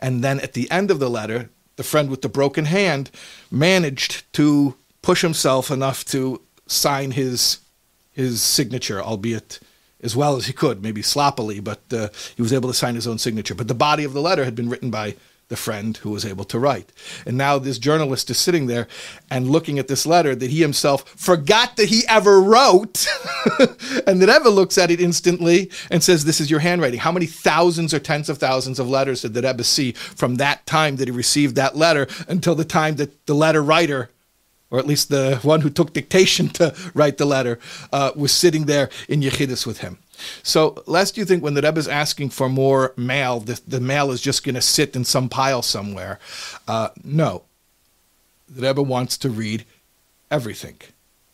And 0.00 0.24
then 0.24 0.40
at 0.40 0.54
the 0.54 0.70
end 0.70 0.90
of 0.90 0.98
the 0.98 1.10
letter, 1.10 1.50
the 1.76 1.82
friend 1.82 2.10
with 2.10 2.22
the 2.22 2.28
broken 2.28 2.66
hand 2.66 3.10
managed 3.50 4.30
to 4.34 4.74
push 5.02 5.22
himself 5.22 5.70
enough 5.70 6.04
to 6.06 6.40
sign 6.66 7.12
his 7.12 7.58
his 8.12 8.40
signature, 8.40 9.02
albeit 9.02 9.58
as 10.00 10.14
well 10.14 10.36
as 10.36 10.46
he 10.46 10.52
could, 10.52 10.82
maybe 10.82 11.02
sloppily, 11.02 11.58
but 11.58 11.80
uh, 11.92 12.08
he 12.36 12.42
was 12.42 12.52
able 12.52 12.68
to 12.68 12.74
sign 12.74 12.94
his 12.94 13.08
own 13.08 13.18
signature. 13.18 13.54
But 13.54 13.68
the 13.68 13.74
body 13.74 14.04
of 14.04 14.12
the 14.12 14.20
letter 14.20 14.44
had 14.44 14.54
been 14.54 14.68
written 14.68 14.90
by 14.90 15.16
the 15.48 15.56
friend 15.56 15.96
who 15.98 16.10
was 16.10 16.24
able 16.24 16.44
to 16.44 16.58
write. 16.58 16.90
And 17.26 17.36
now 17.36 17.58
this 17.58 17.78
journalist 17.78 18.30
is 18.30 18.38
sitting 18.38 18.66
there 18.66 18.88
and 19.30 19.48
looking 19.48 19.78
at 19.78 19.88
this 19.88 20.06
letter 20.06 20.34
that 20.34 20.50
he 20.50 20.60
himself 20.60 21.08
forgot 21.10 21.76
that 21.76 21.88
he 21.88 22.02
ever 22.08 22.40
wrote. 22.40 23.06
and 24.06 24.20
that 24.22 24.34
Rebbe 24.34 24.48
looks 24.48 24.78
at 24.78 24.90
it 24.90 25.00
instantly 25.00 25.70
and 25.90 26.02
says, 26.02 26.24
This 26.24 26.40
is 26.40 26.50
your 26.50 26.60
handwriting. 26.60 27.00
How 27.00 27.12
many 27.12 27.26
thousands 27.26 27.92
or 27.92 27.98
tens 27.98 28.28
of 28.28 28.38
thousands 28.38 28.78
of 28.78 28.88
letters 28.88 29.22
did 29.22 29.34
the 29.34 29.42
Rebbe 29.42 29.64
see 29.64 29.92
from 29.92 30.36
that 30.36 30.64
time 30.66 30.96
that 30.96 31.08
he 31.08 31.12
received 31.12 31.56
that 31.56 31.76
letter 31.76 32.06
until 32.28 32.54
the 32.54 32.64
time 32.64 32.96
that 32.96 33.26
the 33.26 33.34
letter 33.34 33.62
writer 33.62 34.10
or 34.70 34.80
at 34.80 34.88
least 34.88 35.08
the 35.08 35.38
one 35.42 35.60
who 35.60 35.70
took 35.70 35.92
dictation 35.92 36.48
to 36.48 36.74
write 36.94 37.16
the 37.16 37.24
letter, 37.24 37.60
uh, 37.92 38.10
was 38.16 38.32
sitting 38.32 38.64
there 38.64 38.90
in 39.08 39.20
Yechidus 39.20 39.64
with 39.64 39.78
him. 39.78 39.98
So, 40.42 40.82
lest 40.86 41.16
you 41.16 41.24
think 41.24 41.42
when 41.42 41.54
the 41.54 41.62
Rebbe 41.62 41.78
is 41.78 41.88
asking 41.88 42.30
for 42.30 42.48
more 42.48 42.92
mail, 42.96 43.40
the, 43.40 43.60
the 43.66 43.80
mail 43.80 44.10
is 44.10 44.20
just 44.20 44.44
going 44.44 44.54
to 44.54 44.60
sit 44.60 44.94
in 44.96 45.04
some 45.04 45.28
pile 45.28 45.62
somewhere. 45.62 46.18
Uh, 46.68 46.88
no. 47.02 47.42
The 48.48 48.66
Rebbe 48.66 48.82
wants 48.82 49.16
to 49.18 49.30
read 49.30 49.64
everything. 50.30 50.76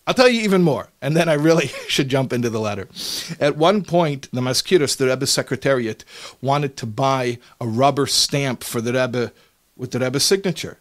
I'll 0.06 0.14
tell 0.14 0.28
you 0.28 0.42
even 0.42 0.62
more, 0.62 0.88
and 1.00 1.16
then 1.16 1.28
I 1.28 1.34
really 1.34 1.66
should 1.88 2.08
jump 2.08 2.32
into 2.32 2.50
the 2.50 2.58
letter. 2.58 2.88
At 3.38 3.56
one 3.56 3.84
point, 3.84 4.28
the 4.32 4.40
Mazkirus, 4.40 4.96
the 4.96 5.06
Rebbe's 5.06 5.30
secretariat, 5.30 6.04
wanted 6.42 6.76
to 6.78 6.86
buy 6.86 7.38
a 7.60 7.66
rubber 7.66 8.06
stamp 8.06 8.64
for 8.64 8.80
the 8.80 8.92
Rebbe 8.92 9.32
with 9.76 9.92
the 9.92 10.00
Rebbe's 10.00 10.24
signature. 10.24 10.78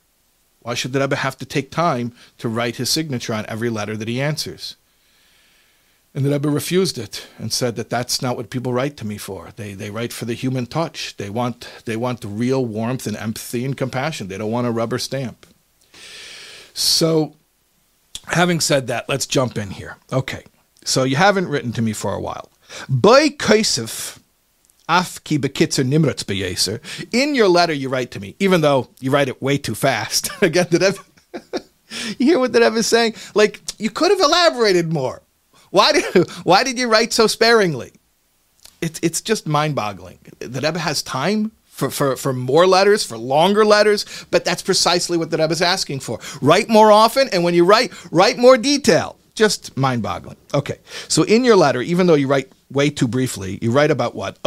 Why 0.62 0.74
should 0.74 0.94
the 0.94 1.00
Rebbe 1.00 1.16
have 1.16 1.38
to 1.38 1.46
take 1.46 1.72
time 1.72 2.14
to 2.38 2.50
write 2.50 2.78
his 2.78 2.90
signature 2.90 3.34
on 3.34 3.46
every 3.48 3.70
letter 3.70 3.96
that 3.96 4.08
he 4.08 4.20
answers? 4.22 4.76
And 6.14 6.26
the 6.26 6.32
Rebbe 6.32 6.50
refused 6.50 6.98
it 6.98 7.28
and 7.38 7.54
said 7.54 7.76
that 7.76 7.90
that's 7.90 8.22
not 8.22 8.36
what 8.36 8.50
people 8.50 8.74
write 8.74 8.98
to 8.98 9.06
me 9.06 9.18
for. 9.18 9.50
They, 9.56 9.74
they 9.74 9.92
write 9.92 10.12
for 10.12 10.26
the 10.26 10.34
human 10.34 10.66
touch. 10.66 11.16
They 11.18 11.30
want, 11.30 11.70
they 11.86 11.96
want 11.96 12.26
real 12.26 12.66
warmth 12.66 13.06
and 13.06 13.16
empathy 13.16 13.64
and 13.64 13.78
compassion. 13.78 14.28
They 14.28 14.38
don't 14.38 14.52
want 14.52 14.66
a 14.66 14.72
rubber 14.72 14.98
stamp. 14.98 15.46
So, 16.74 17.36
having 18.26 18.60
said 18.60 18.88
that, 18.88 19.08
let's 19.08 19.28
jump 19.28 19.58
in 19.58 19.70
here. 19.70 19.98
Okay, 20.12 20.46
so 20.84 21.04
you 21.04 21.16
haven't 21.16 21.48
written 21.48 21.74
to 21.74 21.82
me 21.82 21.94
for 21.94 22.14
a 22.14 22.22
while. 22.22 22.50
By 22.88 23.30
Kaisif, 23.30 24.20
Afki 24.90 25.38
bekitzer 25.38 25.86
nimrats 25.86 26.24
beyeser. 26.24 26.82
In 27.14 27.36
your 27.36 27.48
letter, 27.48 27.74
you 27.74 27.90
write 27.90 28.10
to 28.12 28.20
me, 28.20 28.36
even 28.40 28.62
though 28.62 28.90
you 29.00 29.12
write 29.12 29.28
it 29.28 29.42
way 29.42 29.60
too 29.60 29.76
fast. 29.76 30.32
Again, 30.42 30.68
the 30.72 30.80
Rebbe, 30.80 31.66
you 32.18 32.26
hear 32.26 32.40
what 32.40 32.54
the 32.54 32.60
Rebbe 32.60 32.78
is 32.78 32.88
saying? 32.88 33.14
Like, 33.36 33.62
you 33.78 33.92
could 33.92 34.10
have 34.10 34.20
elaborated 34.20 34.92
more. 34.92 35.22
Why 35.72 35.92
did 35.92 36.30
why 36.44 36.64
did 36.64 36.78
you 36.78 36.88
write 36.88 37.14
so 37.14 37.28
sparingly? 37.28 37.94
It's 38.82 39.00
it's 39.04 39.22
just 39.22 39.48
mind 39.48 39.76
boggling. 39.76 40.20
The 40.40 40.62
Rebbe 40.62 40.80
has 40.80 41.04
time 41.04 41.52
for, 41.80 41.90
for, 41.90 42.16
for 42.18 42.34
more 42.34 42.68
letters, 42.68 43.06
for 43.06 43.18
longer 43.18 43.64
letters, 43.64 44.06
but 44.32 44.44
that's 44.44 44.62
precisely 44.62 45.18
what 45.18 45.32
the 45.32 45.38
Rebbe 45.38 45.54
is 45.54 45.62
asking 45.62 46.02
for. 46.02 46.20
Write 46.42 46.68
more 46.68 46.92
often, 46.92 47.30
and 47.32 47.44
when 47.44 47.54
you 47.54 47.64
write, 47.64 47.94
write 48.12 48.38
more 48.38 48.58
detail. 48.58 49.18
Just 49.34 49.78
mind 49.78 50.04
boggling. 50.04 50.36
Okay, 50.54 50.80
so 51.08 51.24
in 51.24 51.46
your 51.46 51.56
letter, 51.56 51.82
even 51.82 52.08
though 52.08 52.16
you 52.16 52.28
write 52.28 52.52
way 52.70 52.90
too 52.90 53.08
briefly, 53.08 53.58
you 53.62 53.72
write 53.72 53.92
about 53.92 54.14
what? 54.14 54.38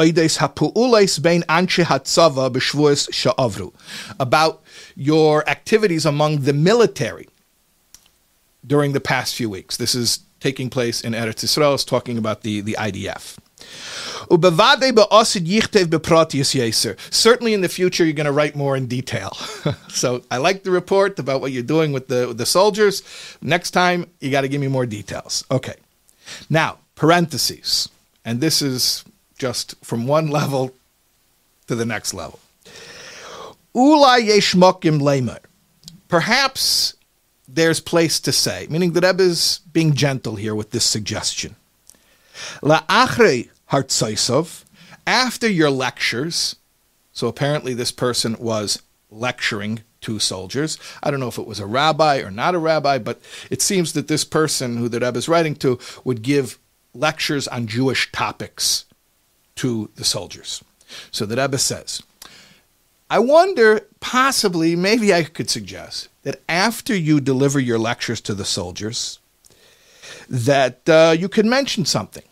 About 4.21 4.63
your 4.95 5.49
activities 5.49 6.05
among 6.05 6.41
the 6.41 6.53
military 6.53 7.29
during 8.67 8.93
the 8.93 9.01
past 9.01 9.35
few 9.35 9.49
weeks. 9.49 9.79
This 9.79 9.95
is 9.95 10.21
taking 10.43 10.69
place 10.71 11.01
in 11.01 11.13
Eretz 11.13 11.45
Yisrael 11.45 11.75
is 11.75 11.85
talking 11.85 12.19
about 12.19 12.43
the, 12.43 12.61
the 12.61 12.77
IDF. 12.79 13.39
Certainly 17.11 17.55
in 17.55 17.61
the 17.61 17.69
future, 17.69 18.05
you're 18.05 18.13
going 18.13 18.27
to 18.27 18.33
write 18.33 18.57
more 18.57 18.77
in 18.77 18.87
detail. 18.87 19.31
so 19.89 20.23
I 20.33 20.39
like 20.39 20.65
the 20.65 20.73
report 20.73 21.19
about 21.21 21.41
what 21.41 21.53
you're 21.53 21.63
doing 21.63 21.93
with 21.93 22.09
the, 22.09 22.29
with 22.29 22.39
the 22.39 22.47
soldiers. 22.47 23.05
Next 23.41 23.71
time, 23.71 24.07
you 24.21 24.31
got 24.33 24.41
to 24.41 24.49
give 24.49 24.61
me 24.61 24.67
more 24.69 24.85
details. 24.85 25.45
Okay. 25.49 25.77
Now, 26.51 26.79
parentheses. 26.97 27.89
And 28.25 28.41
this 28.41 28.63
is 28.63 29.05
just 29.39 29.77
from 29.85 30.09
one 30.09 30.27
level 30.39 30.75
to 31.69 31.77
the 31.77 31.87
next 31.87 32.15
level. 32.15 32.41
Perhaps 36.09 36.95
there's 37.55 37.81
place 37.81 38.19
to 38.21 38.33
say, 38.33 38.67
meaning 38.71 38.93
the 38.93 39.01
Rebbe 39.01 39.23
is 39.23 39.61
being 39.73 39.95
gentle 39.95 40.37
here 40.37 40.55
with 40.55 40.71
this 40.71 40.85
suggestion. 40.85 41.57
La'achre 42.63 43.51
hartzaisov, 43.71 44.65
after 45.07 45.49
your 45.49 45.71
lectures, 45.71 46.57
so 47.13 47.27
apparently 47.29 47.75
this 47.75 47.93
person 47.93 48.37
was 48.39 48.81
lecturing 49.11 49.81
to 50.01 50.19
soldiers. 50.19 50.79
I 51.03 51.11
don't 51.11 51.21
know 51.21 51.29
if 51.29 51.39
it 51.39 51.47
was 51.47 51.61
a 51.61 51.67
rabbi 51.67 52.21
or 52.21 52.31
not 52.31 52.55
a 52.55 52.59
rabbi, 52.59 52.99
but 52.99 53.21
it 53.51 53.63
seems 53.63 53.93
that 53.93 54.09
this 54.09 54.25
person 54.25 54.77
who 54.77 54.89
the 54.89 55.01
Rebbe 55.01 55.19
is 55.19 55.29
writing 55.29 55.55
to 55.57 55.79
would 56.05 56.23
give 56.23 56.59
lectures 56.95 57.47
on 57.49 57.67
Jewish 57.67 58.11
topics 58.13 58.85
to 59.57 59.91
the 59.97 60.05
soldiers. 60.05 60.63
So 61.11 61.27
the 61.27 61.37
Rebbe 61.37 61.59
says, 61.59 62.03
I 63.13 63.19
wonder, 63.19 63.87
possibly, 64.01 64.75
maybe 64.75 65.13
I 65.13 65.25
could 65.25 65.51
suggest 65.51 66.09
that 66.23 66.41
after 66.49 66.97
you 66.97 67.21
deliver 67.21 67.61
your 67.61 67.79
lectures 67.79 68.23
to 68.23 68.33
the 68.33 68.47
soldiers, 68.47 69.19
that 70.31 70.89
uh, 70.89 71.15
you 71.19 71.29
could 71.29 71.45
mention 71.45 71.85
something. 71.85 72.23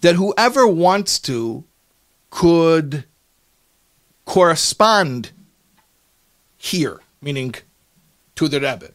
That 0.00 0.14
whoever 0.14 0.66
wants 0.66 1.18
to 1.28 1.64
could 2.30 3.04
correspond 4.24 5.32
here, 6.56 7.00
meaning 7.20 7.54
to 8.36 8.48
the 8.48 8.60
Rebbe. 8.60 8.92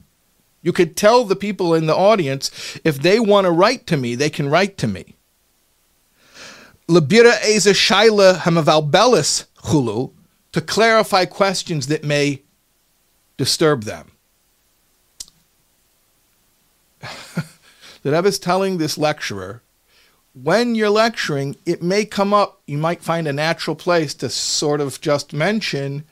You 0.61 0.73
could 0.73 0.97
tell 0.97 1.23
the 1.23 1.35
people 1.35 1.73
in 1.73 1.85
the 1.85 1.95
audience 1.95 2.79
if 2.83 3.01
they 3.01 3.19
want 3.19 3.45
to 3.45 3.51
write 3.51 3.87
to 3.87 3.97
me, 3.97 4.15
they 4.15 4.29
can 4.29 4.49
write 4.49 4.77
to 4.79 4.87
me. 4.87 5.15
Labira 6.87 7.39
shaila 7.39 8.39
hamavalbelis 8.39 9.45
chulu 9.63 10.11
to 10.51 10.61
clarify 10.61 11.25
questions 11.25 11.87
that 11.87 12.03
may 12.03 12.41
disturb 13.37 13.83
them. 13.83 14.11
the 18.01 18.11
Rebbe 18.11 18.27
is 18.27 18.39
telling 18.39 18.77
this 18.77 18.97
lecturer, 18.97 19.61
when 20.33 20.75
you're 20.75 20.89
lecturing, 20.89 21.55
it 21.65 21.81
may 21.81 22.05
come 22.05 22.33
up, 22.33 22.61
you 22.65 22.77
might 22.77 23.01
find 23.01 23.27
a 23.27 23.33
natural 23.33 23.75
place 23.75 24.13
to 24.15 24.29
sort 24.29 24.81
of 24.81 24.99
just 25.01 25.33
mention 25.33 26.03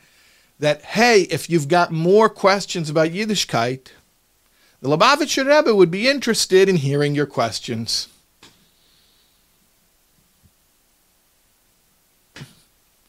that, 0.59 0.81
hey, 0.83 1.21
if 1.23 1.49
you've 1.49 1.67
got 1.67 1.91
more 1.91 2.29
questions 2.29 2.89
about 2.89 3.09
Yiddishkeit, 3.09 3.87
the 4.81 4.89
Lubavitcher 4.89 5.45
Rebbe 5.45 5.75
would 5.75 5.91
be 5.91 6.07
interested 6.07 6.69
in 6.69 6.77
hearing 6.77 7.15
your 7.15 7.25
questions. 7.25 8.07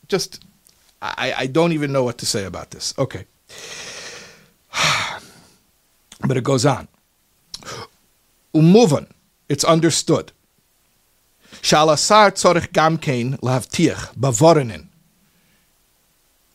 Just, 0.08 0.42
I, 1.02 1.34
I 1.36 1.46
don't 1.46 1.72
even 1.72 1.92
know 1.92 2.02
what 2.02 2.18
to 2.18 2.26
say 2.26 2.44
about 2.44 2.70
this. 2.70 2.94
Okay. 2.98 3.26
But 6.20 6.36
it 6.36 6.42
goes 6.42 6.66
on. 6.66 6.88
Umuvan, 8.52 9.06
it's 9.48 9.62
understood. 9.62 10.32
Shalasar 11.62 12.32
tzorich 12.32 12.72
gamkein 12.72 13.38
lavtiach 13.40 14.16
bavorinin. 14.16 14.88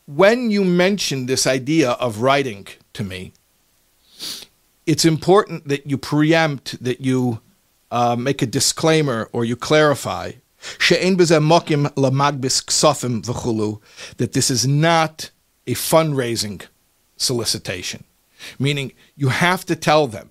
When 0.06 0.50
you 0.50 0.64
mentioned 0.64 1.28
this 1.28 1.46
idea 1.46 1.92
of 1.92 2.20
writing 2.20 2.66
to 2.92 3.04
me, 3.04 3.32
it's 4.86 5.04
important 5.04 5.68
that 5.68 5.86
you 5.86 5.98
preempt, 5.98 6.82
that 6.82 7.00
you 7.00 7.40
uh, 7.90 8.16
make 8.16 8.42
a 8.42 8.46
disclaimer 8.46 9.28
or 9.32 9.44
you 9.44 9.56
clarify 9.56 10.32
that 14.16 14.32
this 14.32 14.50
is 14.50 14.66
not 14.66 15.30
a 15.66 15.74
fundraising 15.74 16.66
solicitation. 17.16 18.04
Meaning, 18.58 18.92
you 19.16 19.28
have 19.28 19.64
to 19.66 19.76
tell 19.76 20.06
them 20.06 20.30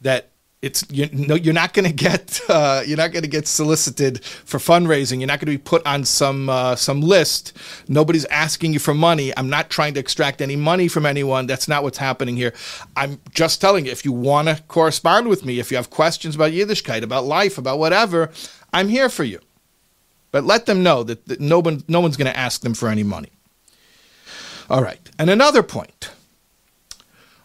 that 0.00 0.30
it's 0.60 0.84
you 0.90 1.08
know 1.12 1.36
you're 1.36 1.54
not 1.54 1.72
going 1.72 1.84
to 1.84 1.92
get 1.92 2.40
uh, 2.48 2.82
you're 2.84 2.96
not 2.96 3.12
going 3.12 3.22
to 3.22 3.28
get 3.28 3.46
solicited 3.46 4.24
for 4.24 4.58
fundraising. 4.58 5.20
You're 5.20 5.28
not 5.28 5.40
going 5.40 5.52
to 5.52 5.58
be 5.58 5.58
put 5.58 5.86
on 5.86 6.04
some 6.04 6.48
uh, 6.48 6.76
some 6.76 7.00
list. 7.00 7.56
Nobody's 7.88 8.24
asking 8.26 8.72
you 8.72 8.78
for 8.78 8.94
money. 8.94 9.32
I'm 9.36 9.48
not 9.48 9.70
trying 9.70 9.94
to 9.94 10.00
extract 10.00 10.40
any 10.40 10.56
money 10.56 10.88
from 10.88 11.06
anyone. 11.06 11.46
That's 11.46 11.68
not 11.68 11.82
what's 11.82 11.98
happening 11.98 12.36
here. 12.36 12.52
I'm 12.96 13.20
just 13.30 13.60
telling 13.60 13.86
you 13.86 13.92
if 13.92 14.04
you 14.04 14.12
want 14.12 14.48
to 14.48 14.62
correspond 14.68 15.28
with 15.28 15.44
me, 15.44 15.60
if 15.60 15.70
you 15.70 15.76
have 15.76 15.90
questions 15.90 16.34
about 16.34 16.52
Yiddishkeit, 16.52 17.02
about 17.02 17.24
life, 17.24 17.58
about 17.58 17.78
whatever, 17.78 18.30
I'm 18.72 18.88
here 18.88 19.08
for 19.08 19.24
you. 19.24 19.40
But 20.30 20.44
let 20.44 20.66
them 20.66 20.82
know 20.82 21.02
that, 21.04 21.26
that 21.26 21.40
no 21.40 21.60
one 21.60 21.84
no 21.88 22.00
one's 22.00 22.16
going 22.16 22.30
to 22.30 22.36
ask 22.36 22.62
them 22.62 22.74
for 22.74 22.88
any 22.88 23.04
money. 23.04 23.30
All 24.68 24.82
right, 24.82 25.00
and 25.18 25.30
another 25.30 25.62
point. 25.62 26.10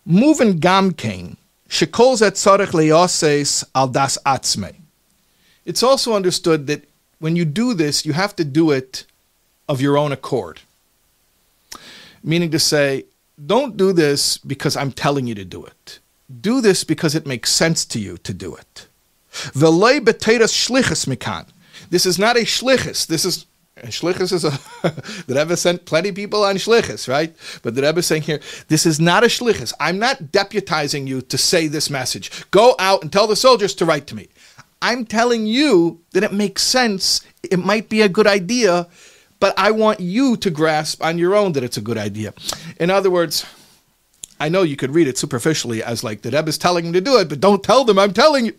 Umuvan 0.05 0.59
gamkein 0.59 1.37
Shekol 1.73 2.13
tzarech 2.19 2.71
leyoses 2.71 3.63
al 3.73 3.87
das 3.87 4.19
atzme. 4.27 4.75
It's 5.65 5.81
also 5.81 6.13
understood 6.13 6.67
that 6.67 6.83
when 7.17 7.35
you 7.35 7.45
do 7.45 7.73
this, 7.73 8.05
you 8.05 8.13
have 8.13 8.35
to 8.35 8.45
do 8.45 8.69
it 8.69 9.07
of 9.67 9.81
your 9.81 9.97
own 9.97 10.11
accord. 10.11 10.59
Meaning 12.23 12.51
to 12.51 12.59
say, 12.59 13.05
don't 13.43 13.75
do 13.75 13.91
this 13.91 14.37
because 14.37 14.77
I'm 14.77 14.91
telling 14.91 15.25
you 15.25 15.33
to 15.33 15.45
do 15.45 15.65
it. 15.65 15.97
Do 16.29 16.61
this 16.61 16.83
because 16.83 17.15
it 17.15 17.25
makes 17.25 17.49
sense 17.49 17.85
to 17.85 17.99
you 17.99 18.19
to 18.19 18.33
do 18.35 18.55
it. 18.55 18.87
This 21.89 22.05
is 22.05 22.19
not 22.19 22.37
a 22.37 22.41
shlichus. 22.41 23.07
This 23.07 23.25
is 23.25 23.47
And 23.75 23.91
shlichus 23.91 24.31
is 24.31 24.45
a 24.45 24.51
the 25.27 25.35
Rebbe 25.35 25.57
sent 25.57 25.85
plenty 25.85 26.09
of 26.09 26.15
people 26.15 26.43
on 26.43 26.55
Shlichus, 26.55 27.07
right? 27.07 27.35
But 27.63 27.75
the 27.75 27.81
Rebbe 27.81 27.99
is 27.99 28.05
saying 28.05 28.21
here, 28.23 28.39
this 28.67 28.85
is 28.85 28.99
not 28.99 29.23
a 29.23 29.27
Shlichus. 29.27 29.73
I'm 29.79 29.97
not 29.97 30.25
deputizing 30.25 31.07
you 31.07 31.21
to 31.21 31.37
say 31.37 31.67
this 31.67 31.89
message. 31.89 32.49
Go 32.51 32.75
out 32.77 33.01
and 33.01 33.11
tell 33.11 33.25
the 33.25 33.35
soldiers 33.35 33.73
to 33.75 33.85
write 33.85 34.05
to 34.07 34.15
me. 34.15 34.29
I'm 34.81 35.05
telling 35.05 35.47
you 35.47 36.01
that 36.11 36.23
it 36.23 36.33
makes 36.33 36.61
sense. 36.61 37.21
It 37.41 37.57
might 37.57 37.89
be 37.89 38.01
a 38.01 38.09
good 38.09 38.27
idea, 38.27 38.87
but 39.39 39.57
I 39.57 39.71
want 39.71 40.01
you 40.01 40.37
to 40.37 40.51
grasp 40.51 41.03
on 41.03 41.17
your 41.17 41.33
own 41.35 41.53
that 41.53 41.63
it's 41.63 41.77
a 41.77 41.81
good 41.81 41.97
idea. 41.97 42.33
In 42.79 42.89
other 42.91 43.09
words, 43.09 43.45
I 44.39 44.49
know 44.49 44.61
you 44.61 44.75
could 44.75 44.93
read 44.93 45.07
it 45.07 45.17
superficially 45.17 45.81
as 45.81 46.03
like 46.03 46.21
the 46.21 46.29
Rebbe 46.29 46.49
is 46.49 46.57
telling 46.59 46.85
them 46.85 46.93
to 46.93 47.01
do 47.01 47.17
it, 47.17 47.29
but 47.29 47.39
don't 47.39 47.63
tell 47.63 47.85
them 47.85 47.97
I'm 47.97 48.13
telling 48.13 48.45
you. 48.45 48.55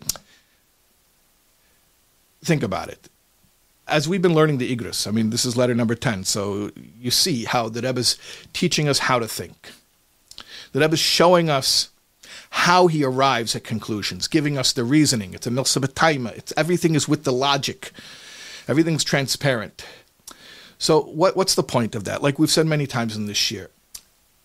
Think 2.43 2.63
about 2.63 2.89
it 2.89 3.09
as 3.87 4.07
we've 4.07 4.21
been 4.21 4.33
learning 4.33 4.57
the 4.57 4.75
Igros, 4.75 5.07
I 5.07 5.11
mean, 5.11 5.29
this 5.29 5.45
is 5.45 5.55
letter 5.55 5.75
number 5.75 5.95
10, 5.95 6.23
so 6.23 6.71
you 6.99 7.11
see 7.11 7.45
how 7.45 7.69
the 7.69 7.81
Rebbe 7.81 7.99
is 7.99 8.17
teaching 8.53 8.87
us 8.87 8.99
how 8.99 9.19
to 9.19 9.27
think. 9.27 9.71
The 10.71 10.79
Rebbe 10.79 10.93
is 10.93 10.99
showing 10.99 11.49
us 11.49 11.89
how 12.49 12.87
he 12.87 13.03
arrives 13.03 13.55
at 13.55 13.63
conclusions, 13.63 14.27
giving 14.27 14.57
us 14.57 14.73
the 14.73 14.83
reasoning. 14.83 15.33
It's 15.33 15.47
a 15.47 15.51
milsabataima. 15.51 16.37
It's 16.37 16.53
everything 16.57 16.95
is 16.95 17.07
with 17.07 17.23
the 17.23 17.33
logic. 17.33 17.91
Everything's 18.67 19.03
transparent. 19.03 19.85
So 20.77 21.01
what, 21.01 21.35
what's 21.35 21.55
the 21.55 21.63
point 21.63 21.95
of 21.95 22.05
that? 22.05 22.23
Like 22.23 22.39
we've 22.39 22.49
said 22.49 22.65
many 22.65 22.87
times 22.87 23.15
in 23.15 23.27
this 23.27 23.51
year, 23.51 23.69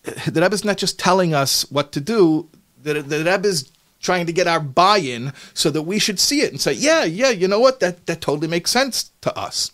the 0.03 0.41
Rebbe 0.41 0.53
is 0.53 0.65
not 0.65 0.77
just 0.77 0.99
telling 0.99 1.33
us 1.33 1.69
what 1.71 1.91
to 1.93 2.01
do. 2.01 2.47
The, 2.83 3.01
the 3.01 3.19
Rebbe 3.19 3.47
is 3.47 3.71
trying 4.01 4.25
to 4.25 4.33
get 4.33 4.47
our 4.47 4.59
buy-in 4.59 5.33
so 5.53 5.69
that 5.69 5.83
we 5.83 5.99
should 5.99 6.19
see 6.19 6.41
it 6.41 6.51
and 6.51 6.59
say, 6.59 6.73
yeah, 6.73 7.03
yeah, 7.03 7.29
you 7.29 7.47
know 7.47 7.59
what? 7.59 7.79
That 7.79 8.05
that 8.07 8.21
totally 8.21 8.47
makes 8.47 8.71
sense 8.71 9.11
to 9.21 9.37
us. 9.37 9.71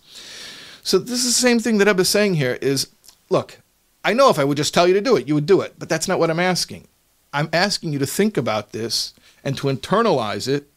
So 0.83 0.97
this 0.97 1.25
is 1.25 1.35
the 1.35 1.41
same 1.41 1.59
thing 1.59 1.77
that 1.79 1.87
Rebbe 1.87 2.01
is 2.01 2.09
saying 2.09 2.35
here 2.35 2.57
is, 2.61 2.87
look, 3.29 3.59
I 4.05 4.13
know 4.13 4.29
if 4.29 4.39
I 4.39 4.45
would 4.45 4.57
just 4.57 4.73
tell 4.73 4.87
you 4.87 4.93
to 4.93 5.01
do 5.01 5.17
it, 5.17 5.27
you 5.27 5.35
would 5.35 5.45
do 5.45 5.61
it, 5.61 5.75
but 5.77 5.89
that's 5.89 6.07
not 6.07 6.19
what 6.19 6.29
I'm 6.29 6.39
asking. 6.39 6.87
I'm 7.33 7.49
asking 7.51 7.91
you 7.91 7.99
to 7.99 8.05
think 8.05 8.37
about 8.37 8.71
this 8.71 9.13
and 9.43 9.57
to 9.57 9.67
internalize 9.67 10.47
it 10.47 10.69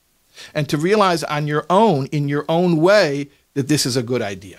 and 0.52 0.68
to 0.68 0.76
realize 0.76 1.22
on 1.24 1.46
your 1.46 1.64
own, 1.70 2.06
in 2.06 2.28
your 2.28 2.44
own 2.48 2.78
way, 2.78 3.28
that 3.54 3.68
this 3.68 3.86
is 3.86 3.96
a 3.96 4.02
good 4.02 4.22
idea. 4.22 4.58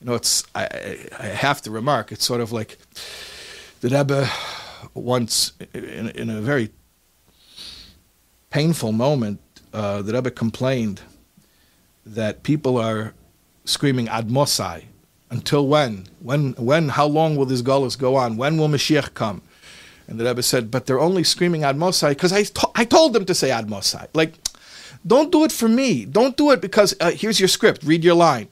You 0.00 0.06
know, 0.06 0.14
it's 0.14 0.44
I, 0.54 0.98
I 1.18 1.26
have 1.26 1.62
to 1.62 1.70
remark, 1.70 2.10
it's 2.10 2.24
sort 2.24 2.40
of 2.40 2.50
like 2.50 2.78
the 3.80 3.88
Rebbe 3.88 4.28
once, 4.94 5.52
in, 5.72 6.08
in 6.10 6.30
a 6.30 6.40
very 6.40 6.70
painful 8.52 8.92
moment, 8.92 9.40
uh, 9.72 10.02
the 10.02 10.12
Rebbe 10.12 10.30
complained 10.30 11.00
that 12.04 12.42
people 12.42 12.76
are 12.76 13.14
screaming 13.64 14.08
Ad 14.08 14.28
Mosai. 14.28 14.84
Until 15.30 15.66
when? 15.66 16.06
When? 16.20 16.52
When? 16.58 16.90
How 16.90 17.06
long 17.06 17.36
will 17.36 17.46
this 17.46 17.62
galus 17.62 17.96
go 17.98 18.16
on? 18.16 18.36
When 18.36 18.58
will 18.58 18.68
Mashiach 18.68 19.14
come? 19.14 19.40
And 20.06 20.20
the 20.20 20.24
Rebbe 20.24 20.42
said, 20.42 20.70
but 20.70 20.84
they're 20.84 21.00
only 21.00 21.24
screaming 21.24 21.64
Ad 21.64 21.76
Mosai 21.76 22.10
because 22.10 22.32
I, 22.32 22.42
to- 22.42 22.70
I 22.74 22.84
told 22.84 23.14
them 23.14 23.24
to 23.24 23.34
say 23.34 23.50
Ad 23.50 23.68
Mosai. 23.68 24.08
Like, 24.12 24.34
don't 25.06 25.32
do 25.32 25.44
it 25.44 25.52
for 25.52 25.68
me. 25.68 26.04
Don't 26.04 26.36
do 26.36 26.50
it 26.50 26.60
because 26.60 26.94
uh, 27.00 27.12
here's 27.12 27.40
your 27.40 27.48
script. 27.48 27.82
Read 27.82 28.04
your 28.04 28.14
line. 28.14 28.48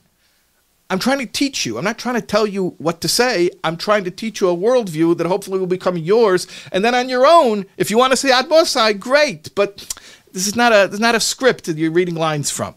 I'm 0.91 0.99
trying 0.99 1.19
to 1.19 1.25
teach 1.25 1.65
you. 1.65 1.77
I'm 1.77 1.85
not 1.85 1.97
trying 1.97 2.15
to 2.15 2.21
tell 2.21 2.45
you 2.45 2.75
what 2.77 2.99
to 2.99 3.07
say. 3.07 3.49
I'm 3.63 3.77
trying 3.77 4.03
to 4.03 4.11
teach 4.11 4.41
you 4.41 4.49
a 4.49 4.55
worldview 4.55 5.17
that 5.17 5.25
hopefully 5.25 5.57
will 5.57 5.65
become 5.65 5.95
yours. 5.95 6.47
And 6.73 6.83
then 6.83 6.93
on 6.93 7.07
your 7.07 7.25
own, 7.25 7.65
if 7.77 7.89
you 7.89 7.97
want 7.97 8.11
to 8.11 8.17
say 8.17 8.29
Admosai, 8.29 8.99
great. 8.99 9.55
But 9.55 9.87
this 10.33 10.47
is 10.47 10.55
not 10.57 10.73
a 10.73 10.87
this 10.87 10.95
is 10.95 10.99
not 10.99 11.15
a 11.15 11.21
script 11.21 11.63
that 11.65 11.77
you're 11.77 11.91
reading 11.91 12.15
lines 12.15 12.51
from. 12.51 12.75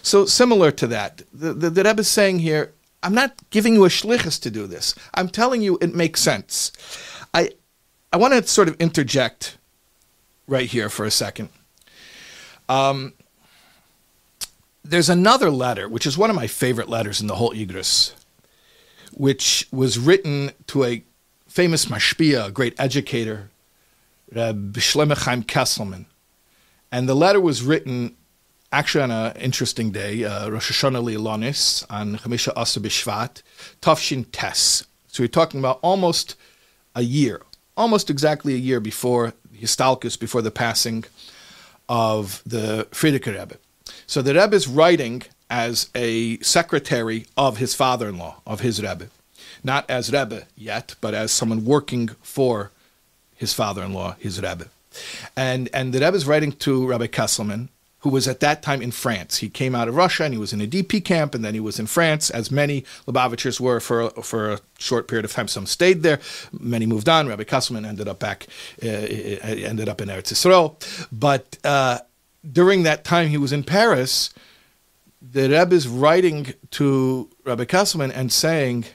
So 0.00 0.24
similar 0.24 0.70
to 0.70 0.86
that, 0.88 1.22
the, 1.30 1.52
the, 1.52 1.68
the 1.68 1.84
Rebbe 1.84 2.00
is 2.00 2.08
saying 2.08 2.38
here, 2.38 2.72
I'm 3.02 3.14
not 3.14 3.34
giving 3.50 3.74
you 3.74 3.84
a 3.84 3.88
shlichus 3.88 4.40
to 4.42 4.50
do 4.50 4.66
this. 4.66 4.94
I'm 5.12 5.28
telling 5.28 5.60
you 5.60 5.76
it 5.82 5.94
makes 5.94 6.22
sense. 6.22 6.72
I 7.34 7.50
I 8.14 8.16
want 8.16 8.32
to 8.32 8.46
sort 8.46 8.68
of 8.68 8.76
interject 8.80 9.58
right 10.46 10.70
here 10.70 10.88
for 10.88 11.04
a 11.04 11.10
second. 11.10 11.50
Um, 12.70 13.12
there's 14.84 15.08
another 15.08 15.50
letter, 15.50 15.88
which 15.88 16.06
is 16.06 16.18
one 16.18 16.30
of 16.30 16.36
my 16.36 16.46
favorite 16.46 16.88
letters 16.88 17.20
in 17.20 17.26
the 17.26 17.36
whole 17.36 17.52
Igros, 17.52 18.12
which 19.12 19.68
was 19.70 19.98
written 19.98 20.52
to 20.68 20.84
a 20.84 21.04
famous 21.48 21.86
mashpia, 21.86 22.46
a 22.46 22.50
great 22.50 22.74
educator, 22.78 23.50
Reb 24.34 24.74
Shlomo 24.74 25.14
Kesselman. 25.44 26.06
And 26.90 27.08
the 27.08 27.14
letter 27.14 27.40
was 27.40 27.62
written 27.62 28.16
actually 28.72 29.04
on 29.04 29.10
an 29.10 29.36
interesting 29.36 29.92
day, 29.92 30.24
uh, 30.24 30.48
Rosh 30.48 30.72
Hashanah 30.72 31.02
Lilonis, 31.02 31.84
on 31.90 32.16
Chamisha 32.18 32.52
Asa 32.56 32.80
B'Shvat, 32.80 33.42
Tafshin 33.82 34.26
Tes. 34.32 34.84
So 35.08 35.22
we're 35.22 35.28
talking 35.28 35.60
about 35.60 35.78
almost 35.82 36.36
a 36.94 37.02
year, 37.02 37.42
almost 37.76 38.08
exactly 38.08 38.54
a 38.54 38.58
year 38.58 38.80
before 38.80 39.34
Histalkus, 39.54 40.18
before 40.18 40.40
the 40.40 40.50
passing 40.50 41.04
of 41.88 42.42
the 42.46 42.88
Frierdiker 42.90 43.38
Rebbe. 43.38 43.58
So 44.12 44.20
the 44.20 44.34
Rebbe 44.34 44.54
is 44.54 44.68
writing 44.68 45.22
as 45.48 45.88
a 45.94 46.38
secretary 46.40 47.24
of 47.34 47.56
his 47.56 47.74
father-in-law, 47.74 48.42
of 48.46 48.60
his 48.60 48.82
Rebbe. 48.82 49.08
Not 49.64 49.88
as 49.88 50.12
Rebbe 50.12 50.42
yet, 50.54 50.96
but 51.00 51.14
as 51.14 51.32
someone 51.32 51.64
working 51.64 52.10
for 52.20 52.72
his 53.34 53.54
father-in-law, 53.54 54.16
his 54.18 54.36
Rebbe. 54.36 54.66
And, 55.34 55.70
and 55.72 55.94
the 55.94 56.00
Rebbe 56.00 56.14
is 56.14 56.26
writing 56.26 56.52
to 56.52 56.86
Rabbi 56.86 57.06
Kesselman, 57.06 57.70
who 58.00 58.10
was 58.10 58.28
at 58.28 58.40
that 58.40 58.62
time 58.62 58.82
in 58.82 58.90
France. 58.90 59.38
He 59.38 59.48
came 59.48 59.74
out 59.74 59.88
of 59.88 59.94
Russia 59.94 60.24
and 60.24 60.34
he 60.34 60.38
was 60.38 60.52
in 60.52 60.60
a 60.60 60.66
DP 60.66 61.02
camp, 61.02 61.34
and 61.34 61.42
then 61.42 61.54
he 61.54 61.60
was 61.60 61.78
in 61.78 61.86
France, 61.86 62.28
as 62.28 62.50
many 62.50 62.84
Lubavitchers 63.06 63.60
were 63.60 63.80
for 63.80 64.10
for 64.10 64.52
a 64.52 64.60
short 64.78 65.08
period 65.08 65.24
of 65.24 65.32
time. 65.32 65.48
Some 65.48 65.64
stayed 65.64 66.02
there, 66.02 66.20
many 66.52 66.84
moved 66.84 67.08
on. 67.08 67.28
Rabbi 67.28 67.44
Kesselman 67.44 67.86
ended 67.86 68.08
up 68.08 68.18
back, 68.18 68.46
uh, 68.82 68.88
ended 68.88 69.88
up 69.88 70.02
in 70.02 70.10
Eretz 70.10 70.34
Yisrael. 70.34 70.76
But 71.10 71.56
uh, 71.64 72.00
during 72.50 72.82
that 72.82 73.04
time, 73.04 73.28
he 73.28 73.38
was 73.38 73.52
in 73.52 73.64
Paris. 73.64 74.30
The 75.20 75.48
Rebbe 75.48 75.74
is 75.74 75.86
writing 75.86 76.54
to 76.72 77.30
Rabbi 77.44 77.64
Kesselman 77.64 78.12
and 78.14 78.32
saying, 78.32 78.86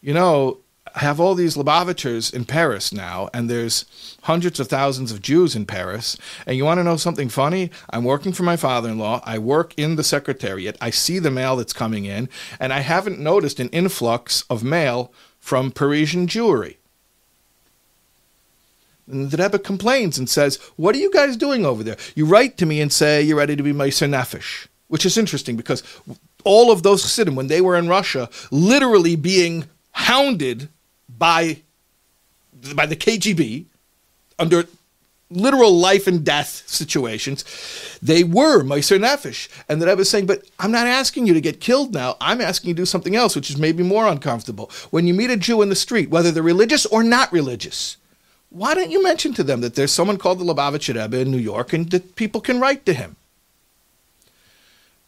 you 0.00 0.14
know, 0.14 0.60
I 0.94 1.00
have 1.00 1.18
all 1.18 1.34
these 1.34 1.56
Lubavitchers 1.56 2.32
in 2.32 2.44
Paris 2.44 2.92
now, 2.92 3.28
and 3.34 3.50
there's 3.50 3.84
hundreds 4.22 4.60
of 4.60 4.68
thousands 4.68 5.10
of 5.10 5.20
Jews 5.20 5.56
in 5.56 5.66
Paris. 5.66 6.16
And 6.46 6.56
you 6.56 6.64
want 6.64 6.78
to 6.78 6.84
know 6.84 6.96
something 6.96 7.28
funny? 7.28 7.70
I'm 7.90 8.04
working 8.04 8.32
for 8.32 8.44
my 8.44 8.56
father 8.56 8.90
in 8.90 8.98
law. 8.98 9.20
I 9.24 9.38
work 9.38 9.74
in 9.76 9.96
the 9.96 10.04
secretariat. 10.04 10.76
I 10.80 10.90
see 10.90 11.18
the 11.18 11.32
mail 11.32 11.56
that's 11.56 11.72
coming 11.72 12.04
in, 12.04 12.28
and 12.60 12.72
I 12.72 12.80
haven't 12.80 13.18
noticed 13.18 13.58
an 13.58 13.70
influx 13.70 14.44
of 14.48 14.62
mail 14.62 15.12
from 15.40 15.72
Parisian 15.72 16.28
Jewry. 16.28 16.76
And 19.10 19.30
the 19.30 19.42
Rebbe 19.42 19.58
complains 19.58 20.18
and 20.18 20.28
says, 20.28 20.56
What 20.76 20.94
are 20.94 20.98
you 20.98 21.10
guys 21.12 21.36
doing 21.36 21.66
over 21.66 21.82
there? 21.82 21.96
You 22.14 22.26
write 22.26 22.56
to 22.58 22.66
me 22.66 22.80
and 22.80 22.92
say 22.92 23.22
you're 23.22 23.36
ready 23.36 23.56
to 23.56 23.62
be 23.62 23.72
Meiser 23.72 24.08
Nefesh, 24.08 24.66
which 24.88 25.04
is 25.04 25.18
interesting 25.18 25.56
because 25.56 25.82
all 26.44 26.70
of 26.70 26.82
those 26.82 27.02
Chassidim, 27.02 27.34
when 27.34 27.48
they 27.48 27.60
were 27.60 27.76
in 27.76 27.88
Russia, 27.88 28.28
literally 28.50 29.16
being 29.16 29.64
hounded 29.92 30.68
by 31.08 31.58
by 32.74 32.86
the 32.86 32.96
KGB 32.96 33.66
under 34.38 34.64
literal 35.30 35.72
life 35.72 36.06
and 36.06 36.24
death 36.24 36.62
situations, 36.66 37.44
they 38.02 38.24
were 38.24 38.62
Meiser 38.62 38.98
Nefesh. 38.98 39.48
And 39.68 39.82
the 39.82 39.90
I 39.90 39.94
was 39.94 40.08
saying, 40.08 40.26
but 40.26 40.44
I'm 40.58 40.70
not 40.70 40.86
asking 40.86 41.26
you 41.26 41.34
to 41.34 41.40
get 41.40 41.60
killed 41.60 41.92
now. 41.92 42.16
I'm 42.20 42.40
asking 42.40 42.68
you 42.68 42.74
to 42.74 42.82
do 42.82 42.86
something 42.86 43.16
else, 43.16 43.34
which 43.36 43.50
is 43.50 43.58
maybe 43.58 43.82
more 43.82 44.06
uncomfortable. 44.06 44.70
When 44.90 45.06
you 45.06 45.14
meet 45.14 45.30
a 45.30 45.36
Jew 45.36 45.62
in 45.62 45.68
the 45.68 45.76
street, 45.76 46.10
whether 46.10 46.30
they're 46.30 46.42
religious 46.42 46.86
or 46.86 47.02
not 47.02 47.32
religious, 47.32 47.96
why 48.54 48.72
don't 48.74 48.90
you 48.90 49.02
mention 49.02 49.34
to 49.34 49.42
them 49.42 49.60
that 49.62 49.74
there's 49.74 49.92
someone 49.92 50.16
called 50.16 50.38
the 50.38 50.44
Lubavitcher 50.44 50.94
Rebbe 50.94 51.18
in 51.18 51.30
New 51.30 51.38
York 51.38 51.72
and 51.72 51.90
that 51.90 52.14
people 52.14 52.40
can 52.40 52.60
write 52.60 52.86
to 52.86 52.94
him? 52.94 53.16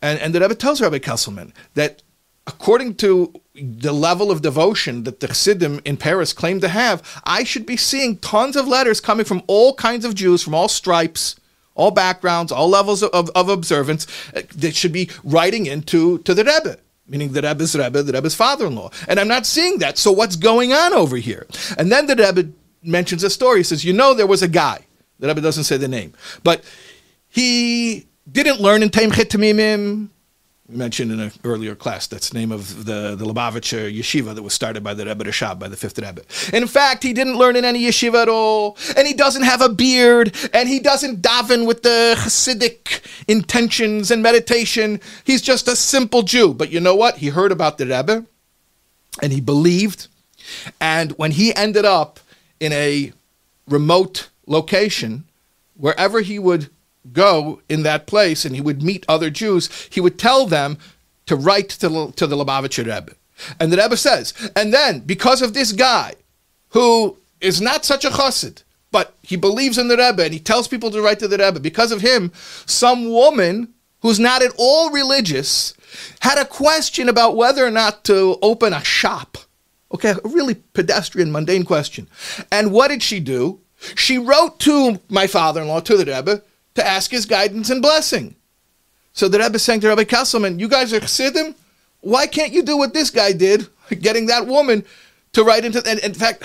And, 0.03 0.19
and 0.19 0.35
the 0.35 0.41
Rebbe 0.41 0.57
tells 0.57 0.81
Rabbi 0.81 0.99
Kesselman 0.99 1.53
that 1.75 2.03
according 2.47 2.97
to 2.97 3.33
the 3.55 3.93
level 3.93 4.31
of 4.31 4.43
devotion 4.43 5.05
that 5.05 5.21
the 5.21 5.29
Chassidim 5.29 5.81
in 5.85 5.97
Paris 5.97 6.33
claim 6.33 6.61
to 6.61 6.69
have, 6.69 7.03
I 7.25 7.45
should 7.45 7.67
be 7.67 7.77
seeing 7.77 8.19
tons 8.19 8.57
of 8.57 8.67
letters 8.67 9.01
coming 9.01 9.25
from 9.25 9.43
all 9.47 9.75
kinds 9.75 10.05
of 10.05 10.15
Jews, 10.15 10.43
from 10.43 10.55
all 10.55 10.69
stripes, 10.69 11.37
all 11.77 11.93
backgrounds, 11.93 12.51
all 12.51 12.69
levels 12.69 13.03
of, 13.03 13.11
of, 13.11 13.31
of 13.35 13.49
observance, 13.49 14.07
uh, 14.35 14.43
that 14.57 14.75
should 14.75 14.93
be 14.93 15.09
writing 15.23 15.67
into 15.67 16.19
to 16.19 16.35
the 16.35 16.45
Rebbe. 16.45 16.79
Meaning 17.09 17.33
the 17.33 17.43
Rebbe's 17.43 17.77
Rebbe, 17.77 18.03
the 18.03 18.13
Rebbe's 18.13 18.35
father-in-law. 18.35 18.91
And 19.07 19.21
I'm 19.21 19.29
not 19.29 19.47
seeing 19.47 19.79
that. 19.79 19.99
So 19.99 20.11
what's 20.11 20.35
going 20.35 20.73
on 20.73 20.93
over 20.93 21.17
here? 21.17 21.47
And 21.79 21.93
then 21.93 22.07
the 22.07 22.17
Rebbe 22.17 22.51
mentions 22.87 23.23
a 23.25 23.31
story. 23.31 23.61
He 23.61 23.65
says, 23.65 23.85
you 23.85 23.93
know, 23.93 24.15
there 24.15 24.27
was 24.27 24.43
a 24.43 24.49
guy. 24.49 24.87
The 25.19 25.29
Rebbe 25.29 25.41
doesn't 25.41 25.65
say 25.65 25.77
the 25.77 25.89
name. 25.89 26.13
But 26.43 26.65
he 27.29 28.07
didn't 28.31 28.61
learn 28.61 28.83
in 28.83 28.91
Tomchei 28.91 29.25
Tmimim 29.25 30.11
we 30.69 30.77
mentioned 30.77 31.13
in 31.13 31.21
an 31.21 31.33
earlier 31.45 31.77
class. 31.77 32.07
That's 32.09 32.31
the 32.31 32.39
name 32.39 32.51
of 32.51 32.87
the, 32.87 33.15
the 33.15 33.25
Lubavitcher 33.25 33.93
yeshiva 33.93 34.35
that 34.35 34.43
was 34.43 34.53
started 34.53 34.83
by 34.83 34.95
the 34.95 35.07
Rebbe 35.07 35.25
Rashab, 35.25 35.59
by 35.59 35.69
the 35.69 35.77
fifth 35.77 35.99
Rebbe. 35.99 36.23
In 36.53 36.67
fact, 36.67 37.05
he 37.05 37.13
didn't 37.13 37.37
learn 37.37 37.55
in 37.55 37.65
any 37.65 37.81
yeshiva 37.87 38.23
at 38.23 38.29
all, 38.29 38.77
and 38.97 39.07
he 39.07 39.15
doesn't 39.15 39.45
have 39.45 39.61
a 39.61 39.69
beard, 39.69 40.35
and 40.53 40.69
he 40.69 40.81
doesn't 40.81 41.23
daven 41.23 41.67
with 41.67 41.83
the 41.83 42.15
Hasidic 42.19 43.01
intentions 43.29 44.11
and 44.11 44.23
meditation. 44.23 45.01
He's 45.25 45.43
just 45.43 45.69
a 45.69 45.77
simple 45.77 46.23
Jew. 46.23 46.53
But 46.53 46.71
you 46.71 46.81
know 46.81 46.97
what? 46.97 47.19
He 47.19 47.29
heard 47.29 47.53
about 47.53 47.79
the 47.79 47.87
Rebbe, 47.87 48.27
and 49.23 49.33
he 49.33 49.41
believed. 49.41 50.09
And 50.81 51.13
when 51.13 51.33
he 51.33 51.55
ended 51.55 51.85
up 51.85 52.19
in 52.61 52.73
a 52.73 53.13
remote 53.69 54.29
location, 54.47 55.25
wherever 55.77 56.21
he 56.21 56.39
would 56.39 56.71
go 57.13 57.61
in 57.69 57.83
that 57.83 58.07
place 58.07 58.45
and 58.45 58.55
he 58.55 58.61
would 58.61 58.83
meet 58.83 59.05
other 59.09 59.31
Jews, 59.31 59.89
he 59.91 60.01
would 60.01 60.19
tell 60.19 60.47
them 60.47 60.79
to 61.27 61.37
write 61.37 61.69
to, 61.71 61.89
the, 61.89 62.13
to 62.17 62.27
the 62.27 62.37
Lubavitcher 62.37 62.85
Rebbe. 62.85 63.15
And 63.61 63.73
the 63.73 63.77
Rebbe 63.77 63.97
says, 63.97 64.33
and 64.57 64.73
then 64.73 65.01
because 65.01 65.43
of 65.43 65.55
this 65.55 65.73
guy 65.73 66.15
who 66.71 67.17
is 67.41 67.61
not 67.61 67.85
such 67.85 68.05
a 68.05 68.11
chassid, 68.11 68.63
but 68.91 69.15
he 69.23 69.37
believes 69.37 69.79
in 69.79 69.89
the 69.89 69.97
Rebbe 69.97 70.25
and 70.25 70.33
he 70.33 70.41
tells 70.41 70.69
people 70.69 70.91
to 70.91 71.03
write 71.03 71.19
to 71.19 71.29
the 71.29 71.39
Rebbe, 71.39 71.61
because 71.61 71.93
of 71.93 72.01
him, 72.01 72.33
some 72.65 73.11
woman 73.11 73.75
who's 74.01 74.21
not 74.21 74.43
at 74.43 74.53
all 74.57 74.91
religious 74.91 75.75
had 76.21 76.39
a 76.39 76.45
question 76.45 77.09
about 77.09 77.37
whether 77.37 77.67
or 77.67 77.71
not 77.71 78.05
to 78.05 78.39
open 78.43 78.73
a 78.73 78.83
shop. 78.85 79.39
Okay, 79.97 80.11
a 80.11 80.29
really 80.29 80.57
pedestrian, 80.75 81.33
mundane 81.33 81.65
question. 81.65 82.07
And 82.53 82.71
what 82.71 82.89
did 82.89 83.03
she 83.03 83.19
do? 83.19 83.61
She 83.95 84.19
wrote 84.19 84.61
to 84.61 85.01
my 85.09 85.27
father 85.27 85.63
in 85.63 85.69
law, 85.69 85.81
to 85.81 85.97
the 85.97 86.05
Rebbe, 86.05 86.43
to 86.75 86.87
ask 86.87 87.11
his 87.11 87.25
guidance 87.25 87.71
and 87.71 87.81
blessing. 87.81 88.37
So 89.15 89.27
the 89.27 89.39
Rebbe 89.39 89.59
saying 89.59 89.81
to 89.81 89.89
Rabbi 89.89 90.05
Kesselman, 90.05 90.61
you 90.61 90.69
guys 90.69 90.93
are 90.93 91.01
Chassidim? 91.01 91.55
Why 92.03 92.27
can't 92.27 92.53
you 92.53 92.63
do 92.63 92.77
what 92.77 92.93
this 92.93 93.09
guy 93.09 93.33
did, 93.33 93.69
getting 93.89 94.27
that 94.27 94.47
woman 94.47 94.85
to 95.33 95.43
write 95.43 95.65
into... 95.65 95.83
And 95.89 95.99
in 96.01 96.13
fact, 96.13 96.43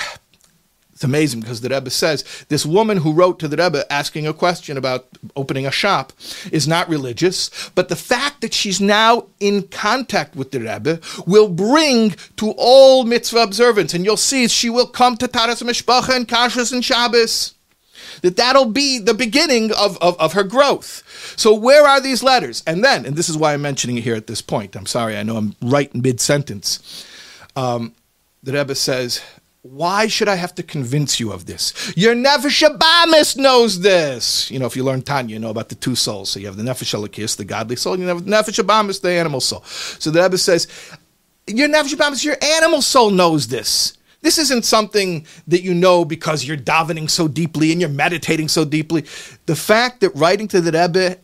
it's 1.01 1.05
amazing 1.07 1.39
because 1.39 1.61
the 1.61 1.69
Rebbe 1.69 1.89
says 1.89 2.45
this 2.49 2.63
woman 2.63 2.97
who 2.97 3.11
wrote 3.11 3.39
to 3.39 3.47
the 3.47 3.57
Rebbe 3.57 3.91
asking 3.91 4.27
a 4.27 4.35
question 4.35 4.77
about 4.77 5.07
opening 5.35 5.65
a 5.65 5.71
shop 5.71 6.13
is 6.51 6.67
not 6.67 6.87
religious, 6.89 7.71
but 7.73 7.89
the 7.89 7.95
fact 7.95 8.41
that 8.41 8.53
she's 8.53 8.79
now 8.79 9.25
in 9.39 9.63
contact 9.69 10.35
with 10.35 10.51
the 10.51 10.59
Rebbe 10.59 10.99
will 11.25 11.49
bring 11.49 12.11
to 12.37 12.53
all 12.55 13.03
mitzvah 13.03 13.41
observance. 13.41 13.95
And 13.95 14.05
you'll 14.05 14.15
see 14.15 14.47
she 14.47 14.69
will 14.69 14.85
come 14.85 15.17
to 15.17 15.27
Taharas 15.27 15.63
Mishpacha 15.63 16.15
and 16.15 16.27
Kashrus 16.27 16.71
and 16.71 16.85
Shabbos 16.85 17.55
that 18.21 18.37
that'll 18.37 18.65
be 18.65 18.99
the 18.99 19.15
beginning 19.15 19.71
of, 19.71 19.97
of, 20.03 20.15
of 20.19 20.33
her 20.33 20.43
growth. 20.43 21.01
So 21.35 21.51
where 21.55 21.87
are 21.87 21.99
these 21.99 22.21
letters? 22.21 22.61
And 22.67 22.83
then, 22.83 23.07
and 23.07 23.15
this 23.15 23.27
is 23.27 23.35
why 23.35 23.55
I'm 23.55 23.63
mentioning 23.63 23.97
it 23.97 24.03
here 24.03 24.13
at 24.13 24.27
this 24.27 24.43
point. 24.43 24.75
I'm 24.75 24.85
sorry, 24.85 25.17
I 25.17 25.23
know 25.23 25.37
I'm 25.37 25.55
right 25.63 25.91
mid 25.95 26.21
sentence. 26.21 27.07
Um, 27.55 27.95
the 28.43 28.53
Rebbe 28.53 28.75
says, 28.75 29.23
why 29.63 30.07
should 30.07 30.27
I 30.27 30.35
have 30.35 30.55
to 30.55 30.63
convince 30.63 31.19
you 31.19 31.31
of 31.31 31.45
this? 31.45 31.93
Your 31.95 32.15
Nefesh 32.15 32.67
Abamis 32.67 33.37
knows 33.37 33.81
this. 33.81 34.49
You 34.49 34.57
know, 34.57 34.65
if 34.65 34.75
you 34.75 34.83
learn 34.83 35.03
Tanya, 35.03 35.33
you 35.33 35.39
know 35.39 35.51
about 35.51 35.69
the 35.69 35.75
two 35.75 35.95
souls. 35.95 36.31
So 36.31 36.39
you 36.39 36.47
have 36.47 36.57
the 36.57 36.63
Nefesh 36.63 36.95
Elokis, 36.95 37.37
the 37.37 37.45
godly 37.45 37.75
soul, 37.75 37.99
you 37.99 38.07
have 38.07 38.25
the 38.25 38.31
Nefesh 38.31 38.63
Abamis, 38.63 39.01
the 39.01 39.11
animal 39.11 39.39
soul. 39.39 39.61
So 39.63 40.09
the 40.09 40.21
Rebbe 40.21 40.37
says, 40.39 40.67
your 41.45 41.69
Nefesh 41.69 41.93
Abamis, 41.93 42.25
your 42.25 42.37
animal 42.41 42.81
soul 42.81 43.11
knows 43.11 43.47
this. 43.49 43.97
This 44.21 44.37
isn't 44.37 44.65
something 44.65 45.25
that 45.47 45.61
you 45.61 45.73
know 45.73 46.05
because 46.05 46.43
you're 46.43 46.57
davening 46.57 47.09
so 47.09 47.27
deeply 47.27 47.71
and 47.71 47.81
you're 47.81 47.89
meditating 47.89 48.47
so 48.47 48.65
deeply. 48.65 49.01
The 49.45 49.55
fact 49.55 50.01
that 50.01 50.15
writing 50.15 50.47
to 50.49 50.61
the 50.61 50.71
Rebbe 50.71 51.17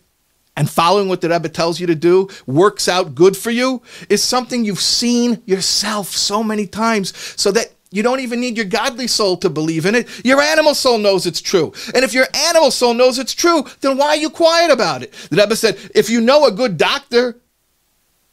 and 0.55 0.69
following 0.69 1.07
what 1.07 1.21
the 1.21 1.29
Rebbe 1.29 1.49
tells 1.49 1.79
you 1.79 1.87
to 1.87 1.95
do 1.95 2.27
works 2.47 2.87
out 2.87 3.13
good 3.13 3.37
for 3.37 3.51
you 3.51 3.81
is 4.09 4.23
something 4.23 4.65
you've 4.65 4.81
seen 4.81 5.41
yourself 5.45 6.07
so 6.09 6.43
many 6.43 6.65
times 6.65 7.15
so 7.39 7.51
that 7.51 7.71
you 7.91 8.03
don't 8.03 8.19
even 8.19 8.39
need 8.39 8.57
your 8.57 8.65
godly 8.65 9.07
soul 9.07 9.37
to 9.37 9.49
believe 9.49 9.85
in 9.85 9.95
it. 9.95 10.25
Your 10.25 10.41
animal 10.41 10.75
soul 10.75 10.97
knows 10.97 11.25
it's 11.25 11.41
true. 11.41 11.71
And 11.95 12.03
if 12.03 12.13
your 12.13 12.27
animal 12.33 12.71
soul 12.71 12.93
knows 12.93 13.17
it's 13.17 13.33
true, 13.33 13.65
then 13.81 13.97
why 13.97 14.09
are 14.09 14.17
you 14.17 14.29
quiet 14.29 14.71
about 14.71 15.03
it? 15.03 15.13
The 15.29 15.37
Rebbe 15.37 15.55
said, 15.55 15.77
if 15.95 16.09
you 16.09 16.19
know 16.19 16.45
a 16.45 16.51
good 16.51 16.77
doctor, 16.77 17.37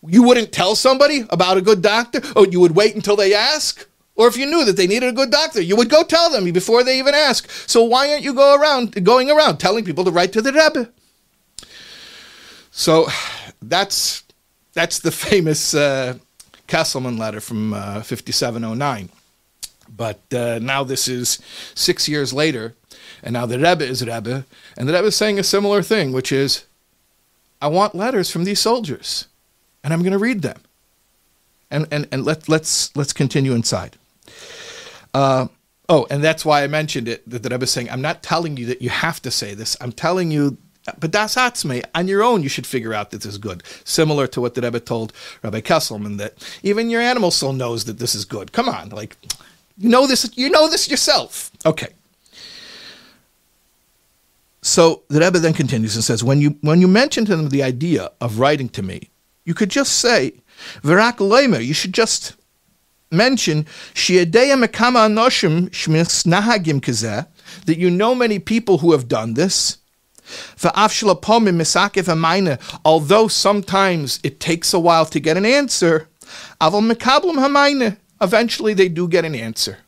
you 0.07 0.23
wouldn't 0.23 0.53
tell 0.53 0.75
somebody 0.75 1.25
about 1.31 1.57
a 1.57 1.63
good 1.63 1.83
doctor? 1.83 2.21
Oh, 2.35 2.45
you 2.45 2.61
would 2.61 2.75
wait 2.75 2.95
until 2.95 3.17
they 3.17 3.33
ask? 3.33 3.87
Or 4.17 4.29
if 4.29 4.37
you 4.37 4.47
knew 4.47 4.65
that 4.65 4.77
they 4.77 4.87
needed 4.87 5.09
a 5.09 5.13
good 5.13 5.31
doctor, 5.31 5.61
you 5.61 5.77
would 5.77 5.89
go 5.89 6.05
tell 6.05 6.31
them 6.31 6.51
before 6.53 6.85
they 6.85 6.99
even 6.99 7.15
ask. 7.15 7.51
So 7.69 7.83
why 7.83 8.11
aren't 8.11 8.23
you 8.23 8.35
go 8.35 8.57
around 8.57 9.05
going 9.05 9.31
around 9.31 9.59
telling 9.59 9.85
people 9.85 10.05
to 10.05 10.11
write 10.11 10.33
to 10.35 10.43
the 10.43 10.53
Rebbe? 10.53 10.93
So 12.71 13.09
that's 13.63 14.25
that's 14.73 14.99
the 14.99 15.11
famous 15.11 15.75
uh, 15.75 16.19
Kesselman 16.69 17.19
letter 17.19 17.41
from 17.41 17.75
uh, 17.75 18.03
5709. 18.03 19.11
But 19.97 20.21
uh, 20.33 20.59
now 20.61 20.85
this 20.85 21.09
is 21.09 21.39
six 21.75 22.09
years 22.09 22.33
later, 22.33 22.75
and 23.23 23.33
now 23.33 23.47
the 23.47 23.59
Rebbe 23.59 23.85
is 23.85 24.03
Rebbe, 24.03 24.45
and 24.77 24.89
the 24.89 24.93
Rebbe 24.93 25.07
is 25.07 25.17
saying 25.17 25.39
a 25.39 25.45
similar 25.45 25.83
thing, 25.83 26.13
which 26.13 26.33
is, 26.33 26.65
I 27.61 27.69
want 27.69 27.95
letters 27.95 28.31
from 28.31 28.45
these 28.45 28.61
soldiers, 28.61 29.27
and 29.83 29.93
I'm 29.93 30.01
going 30.01 30.13
to 30.13 30.19
read 30.19 30.43
them. 30.43 30.61
And, 31.71 31.87
and, 31.91 32.07
and 32.13 32.25
let, 32.25 32.49
let's, 32.49 32.95
let's 32.97 33.13
continue 33.13 33.53
inside. 33.53 33.97
Uh, 35.13 35.49
oh, 35.89 36.07
and 36.11 36.23
that's 36.23 36.45
why 36.45 36.63
I 36.63 36.67
mentioned 36.67 37.09
it, 37.09 37.29
that 37.29 37.43
the 37.43 37.49
Rebbe 37.49 37.65
is 37.65 37.71
saying, 37.71 37.91
I'm 37.91 38.03
not 38.03 38.23
telling 38.23 38.57
you 38.57 38.67
that 38.67 38.83
you 38.83 38.91
have 38.91 39.23
to 39.23 39.31
say 39.31 39.55
this. 39.55 39.77
I'm 39.81 39.93
telling 39.93 40.31
you 40.31 40.59
but 40.99 41.11
das 41.11 41.37
atzme, 41.37 41.83
on 41.95 42.09
your 42.09 42.23
own, 42.23 42.43
you 42.43 42.49
should 42.49 42.67
figure 42.67 42.93
out 42.93 43.11
that 43.11 43.23
this 43.23 43.33
is 43.33 43.39
good. 43.39 43.63
Similar 43.85 44.27
to 44.29 44.41
what 44.41 44.55
the 44.55 44.61
Rebbe 44.61 44.81
told 44.81 45.13
Rabbi 45.43 45.61
Kesselman, 45.61 46.19
that 46.19 46.35
even 46.63 46.91
your 46.91 47.01
animal 47.01 47.31
soul 47.31 47.55
knows 47.55 47.87
that 47.87 47.99
this 47.99 48.15
is 48.15 48.25
good. 48.25 48.53
Come 48.53 48.69
on, 48.69 48.91
like 48.91 49.17
you 49.79 49.89
know 49.89 50.07
this. 50.07 50.31
You 50.37 50.51
know 50.51 50.69
this 50.69 50.89
yourself. 50.89 51.51
Okay. 51.67 51.89
So 54.63 55.03
the 55.09 55.21
Rebbe 55.21 55.39
then 55.41 55.53
continues 55.53 55.95
and 55.95 56.03
says, 56.03 56.25
when 56.25 56.41
you 56.41 56.57
when 56.63 56.81
you 56.81 56.89
mention 56.89 57.27
to 57.27 57.37
them 57.37 57.51
the 57.51 57.63
idea 57.63 58.11
of 58.21 58.39
writing 58.39 58.71
to 58.71 58.83
me, 58.83 59.11
you 59.45 59.53
could 59.53 59.69
just 59.69 59.99
say, 59.99 60.33
"Virak 60.83 61.19
leimer." 61.19 61.65
You 61.65 61.75
should 61.75 61.93
just 61.93 62.35
mention 63.11 63.67
that 67.67 67.79
you 67.79 67.91
know 67.91 68.15
many 68.15 68.39
people 68.39 68.79
who 68.79 68.93
have 68.93 69.07
done 69.07 69.35
this. 69.35 69.79
Although 72.85 73.29
sometimes 73.29 74.21
it 74.23 74.41
takes 74.41 74.73
a 74.73 74.79
while 74.79 75.05
to 75.07 75.21
get 75.21 75.37
an 75.37 75.45
answer, 75.45 76.09
eventually 78.21 78.75
they 78.75 78.89
do 78.89 79.09
get 79.09 79.25
an 79.25 79.35
answer. 79.35 79.79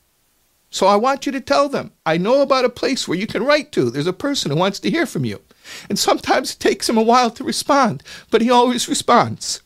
So 0.71 0.87
I 0.87 0.97
want 0.97 1.27
you 1.27 1.33
to 1.33 1.41
tell 1.41 1.69
them, 1.69 1.93
I 2.05 2.19
know 2.19 2.43
about 2.43 2.65
a 2.65 2.69
place 2.69 3.07
where 3.07 3.19
you 3.19 3.27
can 3.27 3.45
write 3.45 3.73
to. 3.73 3.91
There's 3.91 4.07
a 4.07 4.13
person 4.13 4.51
who 4.51 4.57
wants 4.57 4.81
to 4.81 4.91
hear 4.91 5.07
from 5.07 5.25
you. 5.25 5.41
And 5.89 5.99
sometimes 5.99 6.53
it 6.53 6.61
takes 6.61 6.89
him 6.89 6.99
a 6.99 7.03
while 7.03 7.31
to 7.31 7.45
respond, 7.45 8.03
but 8.31 8.43
he 8.43 8.51
always 8.51 8.89
responds. 8.89 9.63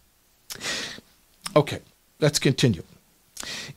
Okay, 1.57 1.81
let's 2.21 2.39
continue. 2.39 2.83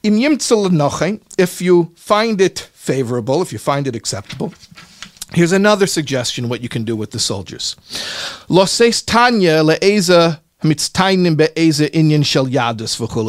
If 0.04 1.62
you 1.62 1.92
find 1.96 2.42
it 2.42 2.60
favorable, 2.60 3.42
if 3.42 3.54
you 3.54 3.60
find 3.60 3.88
it 3.88 3.96
acceptable, 3.96 4.54
here's 5.34 5.54
another 5.54 5.88
suggestion 5.88 6.50
what 6.50 6.62
you 6.62 6.70
can 6.70 6.84
do 6.84 6.96
with 6.96 7.12
the 7.12 7.20
soldiers. 7.20 7.76
Loses 8.50 9.02
Tanya 9.02 9.64
le'eza 9.64 10.40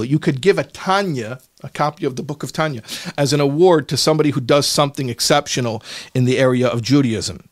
you 0.04 0.18
could 0.18 0.40
give 0.40 0.58
a 0.58 0.64
Tanya, 0.64 1.40
a 1.62 1.68
copy 1.68 2.04
of 2.06 2.16
the 2.16 2.22
book 2.22 2.42
of 2.42 2.52
Tanya, 2.52 2.82
as 3.16 3.32
an 3.32 3.40
award 3.40 3.88
to 3.88 3.96
somebody 3.96 4.30
who 4.30 4.40
does 4.40 4.66
something 4.66 5.08
exceptional 5.08 5.82
in 6.14 6.24
the 6.24 6.38
area 6.38 6.68
of 6.68 6.82
Judaism, 6.82 7.48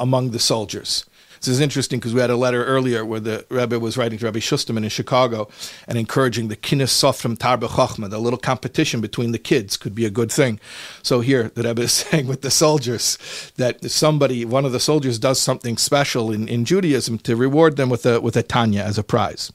among 0.00 0.30
the 0.30 0.38
soldiers. 0.38 1.04
This 1.40 1.48
is 1.48 1.60
interesting 1.60 1.98
because 1.98 2.12
we 2.12 2.20
had 2.20 2.28
a 2.28 2.36
letter 2.36 2.66
earlier 2.66 3.02
where 3.02 3.18
the 3.18 3.46
Rebbe 3.48 3.80
was 3.80 3.96
writing 3.96 4.18
to 4.18 4.26
Rabbi 4.26 4.40
Shusterman 4.40 4.82
in 4.82 4.90
Chicago 4.90 5.48
and 5.88 5.96
encouraging 5.96 6.48
the 6.48 6.56
Kinnis 6.56 6.92
Sofrim 6.92 7.38
Tarbe 7.38 7.66
Chochma, 7.66 8.10
the 8.10 8.18
little 8.18 8.38
competition 8.38 9.00
between 9.00 9.32
the 9.32 9.38
kids 9.38 9.78
could 9.78 9.94
be 9.94 10.04
a 10.04 10.10
good 10.10 10.30
thing. 10.30 10.60
So 11.02 11.20
here, 11.20 11.50
the 11.54 11.62
Rebbe 11.62 11.80
is 11.80 11.92
saying 12.10 12.26
with 12.26 12.42
the 12.42 12.50
soldiers 12.50 13.16
that 13.56 13.90
somebody, 13.90 14.44
one 14.44 14.66
of 14.66 14.72
the 14.72 14.80
soldiers 14.80 15.18
does 15.18 15.40
something 15.40 15.78
special 15.78 16.30
in, 16.30 16.46
in 16.46 16.66
Judaism 16.66 17.16
to 17.20 17.36
reward 17.36 17.78
them 17.78 17.88
with 17.88 18.04
a, 18.04 18.20
with 18.20 18.36
a 18.36 18.42
Tanya 18.42 18.82
as 18.82 18.98
a 18.98 19.02
prize. 19.02 19.50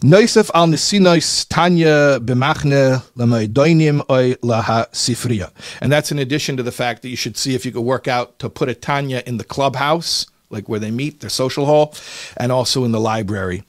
Noisef 0.00 0.50
al 0.54 0.66
Nesinois 0.66 1.46
Tanya 1.48 2.18
b'machne 2.18 3.00
l'maidoinim 3.14 4.04
oy 4.10 4.34
laha 4.42 4.90
sifriya. 4.90 5.52
And 5.80 5.92
that's 5.92 6.10
in 6.10 6.18
addition 6.18 6.56
to 6.56 6.64
the 6.64 6.72
fact 6.72 7.02
that 7.02 7.10
you 7.10 7.16
should 7.16 7.36
see 7.36 7.54
if 7.54 7.64
you 7.64 7.70
could 7.70 7.82
work 7.82 8.08
out 8.08 8.40
to 8.40 8.50
put 8.50 8.68
a 8.68 8.74
Tanya 8.74 9.22
in 9.24 9.36
the 9.36 9.44
clubhouse 9.44 10.26
like 10.50 10.68
where 10.68 10.80
they 10.80 10.90
meet, 10.90 11.20
their 11.20 11.30
social 11.30 11.66
hall, 11.66 11.94
and 12.36 12.52
also 12.52 12.84
in 12.84 12.92
the 12.92 13.00
library. 13.00 13.64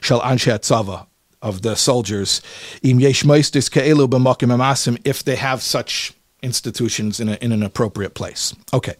Shal 0.00 0.20
Anshe 0.20 0.52
Tzava 0.58 1.06
of 1.42 1.62
the 1.62 1.74
soldiers. 1.74 2.40
Im 2.82 3.00
yesh 3.00 3.24
ke'elu 3.24 4.08
amasim 4.08 5.00
if 5.04 5.22
they 5.24 5.36
have 5.36 5.62
such 5.62 6.14
institutions 6.42 7.20
in, 7.20 7.28
a, 7.28 7.34
in 7.34 7.52
an 7.52 7.62
appropriate 7.62 8.14
place. 8.14 8.54
Okay. 8.72 8.94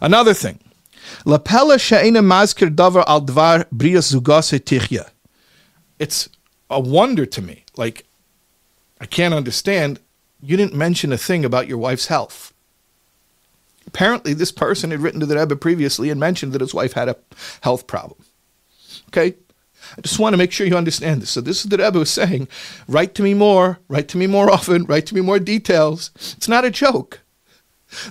Another 0.00 0.34
thing. 0.34 0.58
Lapela 1.24 1.80
she'ena 1.80 2.20
mazkir 2.20 2.74
davar 2.74 3.04
al 3.06 3.22
dvar 3.22 3.64
brias 3.74 4.14
zugase. 4.14 5.08
It's 5.98 6.28
a 6.70 6.80
wonder 6.80 7.26
to 7.26 7.42
me. 7.42 7.64
Like, 7.76 8.04
I 9.00 9.06
can't 9.06 9.34
understand. 9.34 10.00
You 10.40 10.56
didn't 10.56 10.74
mention 10.74 11.12
a 11.12 11.18
thing 11.18 11.44
about 11.44 11.68
your 11.68 11.78
wife's 11.78 12.06
health. 12.06 12.51
Apparently, 13.86 14.32
this 14.32 14.52
person 14.52 14.90
had 14.90 15.00
written 15.00 15.20
to 15.20 15.26
the 15.26 15.38
Rebbe 15.38 15.56
previously 15.56 16.10
and 16.10 16.20
mentioned 16.20 16.52
that 16.52 16.60
his 16.60 16.74
wife 16.74 16.92
had 16.92 17.08
a 17.08 17.16
health 17.62 17.86
problem. 17.86 18.24
Okay? 19.08 19.36
I 19.96 20.00
just 20.00 20.18
want 20.18 20.32
to 20.32 20.38
make 20.38 20.52
sure 20.52 20.66
you 20.66 20.76
understand 20.76 21.20
this. 21.20 21.30
So, 21.30 21.40
this 21.40 21.64
is 21.64 21.70
the 21.70 21.78
Rebbe 21.78 21.98
was 21.98 22.10
saying 22.10 22.48
write 22.88 23.14
to 23.16 23.22
me 23.22 23.34
more, 23.34 23.80
write 23.88 24.08
to 24.08 24.18
me 24.18 24.26
more 24.26 24.50
often, 24.50 24.84
write 24.84 25.06
to 25.06 25.14
me 25.14 25.20
more 25.20 25.38
details. 25.38 26.10
It's 26.36 26.48
not 26.48 26.64
a 26.64 26.70
joke. 26.70 27.20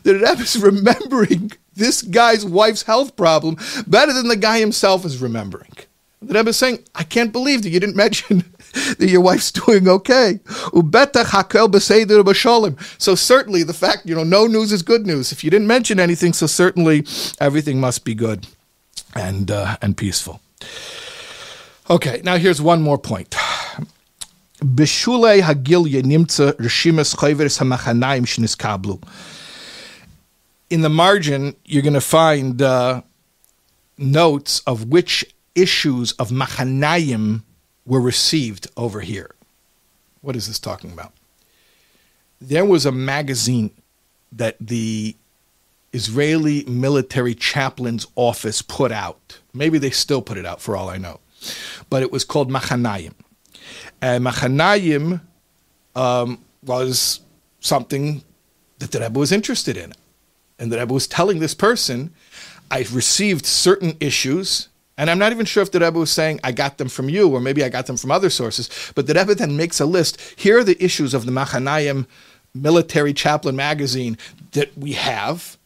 The 0.04 0.14
Rebbe 0.14 0.42
is 0.42 0.62
remembering 0.62 1.54
this 1.74 2.02
guy's 2.02 2.46
wife's 2.46 2.84
health 2.84 3.16
problem 3.16 3.58
better 3.88 4.14
than 4.14 4.28
the 4.28 4.36
guy 4.36 4.60
himself 4.60 5.06
is 5.06 5.22
remembering. 5.22 5.72
The 6.22 6.36
Rebbe 6.36 6.50
is 6.50 6.58
saying, 6.58 6.86
I 6.94 7.04
can't 7.04 7.32
believe 7.32 7.64
that 7.64 7.70
you 7.70 7.80
didn't 7.80 7.96
mention 8.06 8.44
that 8.74 9.10
your 9.10 9.22
wife's 9.22 9.52
doing 9.52 9.88
okay. 9.88 10.40
So 12.98 13.16
certainly 13.16 13.64
the 13.64 13.74
fact, 13.74 14.06
you 14.06 14.16
know, 14.16 14.24
no 14.24 14.46
news 14.48 14.72
is 14.72 14.82
good 14.84 15.06
news. 15.06 15.32
If 15.32 15.44
you 15.44 15.50
didn't 15.50 15.68
mention 15.68 16.00
anything, 16.00 16.34
so 16.34 16.46
certainly 16.46 17.06
everything 17.40 17.80
must 17.80 18.06
be 18.06 18.14
good 18.14 18.48
and 19.16 19.50
uh, 19.50 19.78
and 19.82 19.98
peaceful. 19.98 20.42
Okay, 21.90 22.22
now 22.24 22.38
here's 22.38 22.62
one 22.62 22.82
more 22.82 22.98
point. 22.98 23.36
In 30.70 30.82
the 30.82 30.90
margin, 30.90 31.56
you're 31.66 31.82
going 31.82 31.96
to 31.96 32.00
find 32.00 32.62
uh, 32.62 33.02
notes 33.98 34.62
of 34.68 34.86
which 34.86 35.26
issues 35.56 36.12
of 36.14 36.30
Machanayim 36.30 37.44
were 37.86 38.02
received 38.02 38.68
over 38.78 39.02
here. 39.02 39.32
What 40.22 40.36
is 40.36 40.48
this 40.48 40.60
talking 40.60 40.92
about? 40.92 41.14
There 42.40 42.66
was 42.66 42.86
a 42.86 42.92
magazine 42.92 43.72
that 44.32 44.56
the 44.60 45.16
Israeli 45.94 46.64
military 46.66 47.36
chaplain's 47.36 48.08
office 48.16 48.62
put 48.62 48.92
out. 48.92 49.40
Maybe 49.54 49.78
they 49.78 49.90
still 49.90 50.22
put 50.22 50.38
it 50.38 50.46
out 50.46 50.62
for 50.62 50.78
all 50.78 50.90
I 50.90 50.98
know. 50.98 51.20
But 51.90 52.02
it 52.04 52.12
was 52.12 52.24
called 52.24 52.50
Machanayim. 52.50 53.14
And 54.02 54.26
Machanayim 54.26 55.22
um, 55.96 56.44
was 56.64 57.20
something 57.60 58.24
that 58.80 58.92
the 58.92 59.00
Rebbe 59.00 59.20
was 59.20 59.32
interested 59.32 59.78
in. 59.78 59.94
And 60.58 60.72
the 60.72 60.80
Rebbe 60.80 60.94
was 60.94 61.08
telling 61.08 61.40
this 61.40 61.54
person, 61.54 62.14
I've 62.70 62.96
received 62.96 63.46
certain 63.46 63.98
issues 64.00 64.70
and 64.98 65.10
I'm 65.10 65.20
not 65.20 65.32
even 65.32 65.46
sure 65.46 65.64
if 65.64 65.72
the 65.72 65.80
Rebbe 65.80 65.98
was 65.98 66.12
saying, 66.12 66.40
I 66.44 66.52
got 66.52 66.78
them 66.78 66.90
from 66.90 67.10
you, 67.10 67.30
or 67.30 67.40
maybe 67.40 67.64
I 67.64 67.70
got 67.70 67.88
them 67.88 67.98
from 67.98 68.12
other 68.12 68.30
sources. 68.30 68.70
But 68.94 69.08
the 69.08 69.14
Rebbe 69.14 69.36
then 69.36 69.58
makes 69.58 69.80
a 69.80 69.86
list. 69.86 70.20
Here 70.36 70.60
are 70.60 70.64
the 70.64 70.82
issues 70.84 71.14
of 71.14 71.26
the 71.26 71.32
Machanayim 71.32 72.06
military 72.54 73.14
chaplain 73.14 73.56
magazine 73.56 74.18
that 74.52 74.78
we 74.78 74.94
have, 74.94 75.58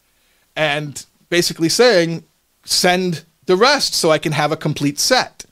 and 0.54 1.04
basically 1.28 1.68
saying, 1.68 2.24
send 2.64 3.24
the 3.46 3.56
rest 3.56 3.94
so 3.94 4.10
I 4.10 4.18
can 4.18 4.32
have 4.32 4.52
a 4.52 4.56
complete 4.56 4.98
set. 4.98 5.44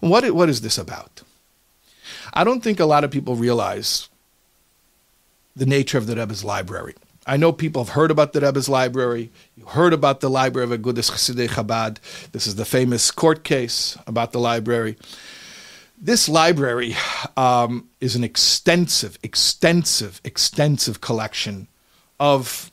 What, 0.00 0.30
what 0.32 0.48
is 0.48 0.60
this 0.60 0.78
about? 0.78 1.22
I 2.32 2.44
don't 2.44 2.62
think 2.62 2.80
a 2.80 2.86
lot 2.86 3.04
of 3.04 3.10
people 3.10 3.36
realize 3.36 4.08
the 5.56 5.66
nature 5.66 5.98
of 5.98 6.06
the 6.06 6.16
Rebbe's 6.16 6.44
library. 6.44 6.94
I 7.28 7.36
know 7.36 7.52
people 7.52 7.84
have 7.84 7.92
heard 7.92 8.10
about 8.10 8.32
the 8.32 8.40
Rebbe's 8.40 8.70
library. 8.70 9.30
You 9.54 9.66
heard 9.66 9.92
about 9.92 10.20
the 10.20 10.30
library 10.30 10.64
of 10.72 10.80
Agudas 10.80 11.10
Chassidei 11.10 11.46
Chabad. 11.46 11.98
This 12.32 12.46
is 12.46 12.56
the 12.56 12.64
famous 12.64 13.10
court 13.10 13.44
case 13.44 13.98
about 14.06 14.32
the 14.32 14.40
library. 14.40 14.96
This 16.00 16.26
library 16.26 16.96
um, 17.36 17.90
is 18.00 18.16
an 18.16 18.24
extensive, 18.24 19.18
extensive, 19.22 20.22
extensive 20.24 21.02
collection 21.02 21.68
of 22.18 22.70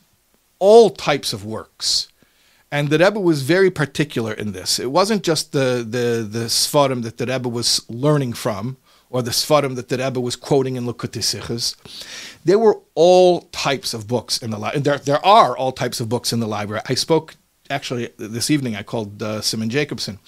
all 0.58 0.88
types 0.88 1.34
of 1.34 1.44
works. 1.44 2.08
And 2.72 2.88
the 2.88 2.98
Rebbe 2.98 3.20
was 3.20 3.42
very 3.42 3.70
particular 3.70 4.32
in 4.32 4.52
this. 4.52 4.78
It 4.78 4.90
wasn't 4.90 5.22
just 5.22 5.52
the 5.52 5.86
the 5.86 6.26
the 6.28 6.46
Sfarim 6.46 7.02
that 7.02 7.18
the 7.18 7.26
Rebbe 7.26 7.48
was 7.48 7.84
learning 7.90 8.32
from, 8.32 8.78
or 9.16 9.22
the 9.22 9.30
Sfarim 9.30 9.76
that 9.76 9.88
the 9.88 9.96
Rebbe 9.96 10.20
was 10.20 10.36
quoting 10.36 10.76
in 10.76 10.84
Likutei 10.84 11.22
Sichos. 11.22 11.74
There 12.44 12.58
were 12.58 12.78
all 12.94 13.48
types 13.50 13.94
of 13.94 14.06
books 14.06 14.42
in 14.42 14.50
the 14.50 14.58
library. 14.58 14.82
There, 14.82 14.98
there 14.98 15.24
are 15.24 15.56
all 15.56 15.72
types 15.72 16.00
of 16.00 16.10
books 16.10 16.34
in 16.34 16.40
the 16.40 16.46
library. 16.46 16.82
I 16.86 16.94
spoke 16.94 17.34
actually 17.70 18.10
this 18.18 18.50
evening. 18.50 18.76
I 18.76 18.82
called 18.82 19.22
uh, 19.22 19.40
Simon 19.40 19.70
Jacobson, 19.70 20.18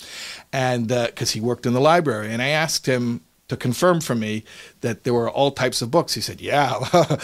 and 0.55 0.89
because 0.89 1.33
uh, 1.33 1.35
he 1.35 1.41
worked 1.43 1.67
in 1.67 1.75
the 1.75 1.83
library, 1.83 2.33
and 2.33 2.41
I 2.41 2.49
asked 2.49 2.87
him 2.87 3.21
to 3.49 3.59
confirm 3.59 4.01
for 4.01 4.15
me 4.15 4.45
that 4.81 5.05
there 5.05 5.13
were 5.13 5.31
all 5.31 5.51
types 5.51 5.83
of 5.83 5.91
books. 5.91 6.15
He 6.15 6.23
said, 6.23 6.41
"Yeah, 6.41 6.79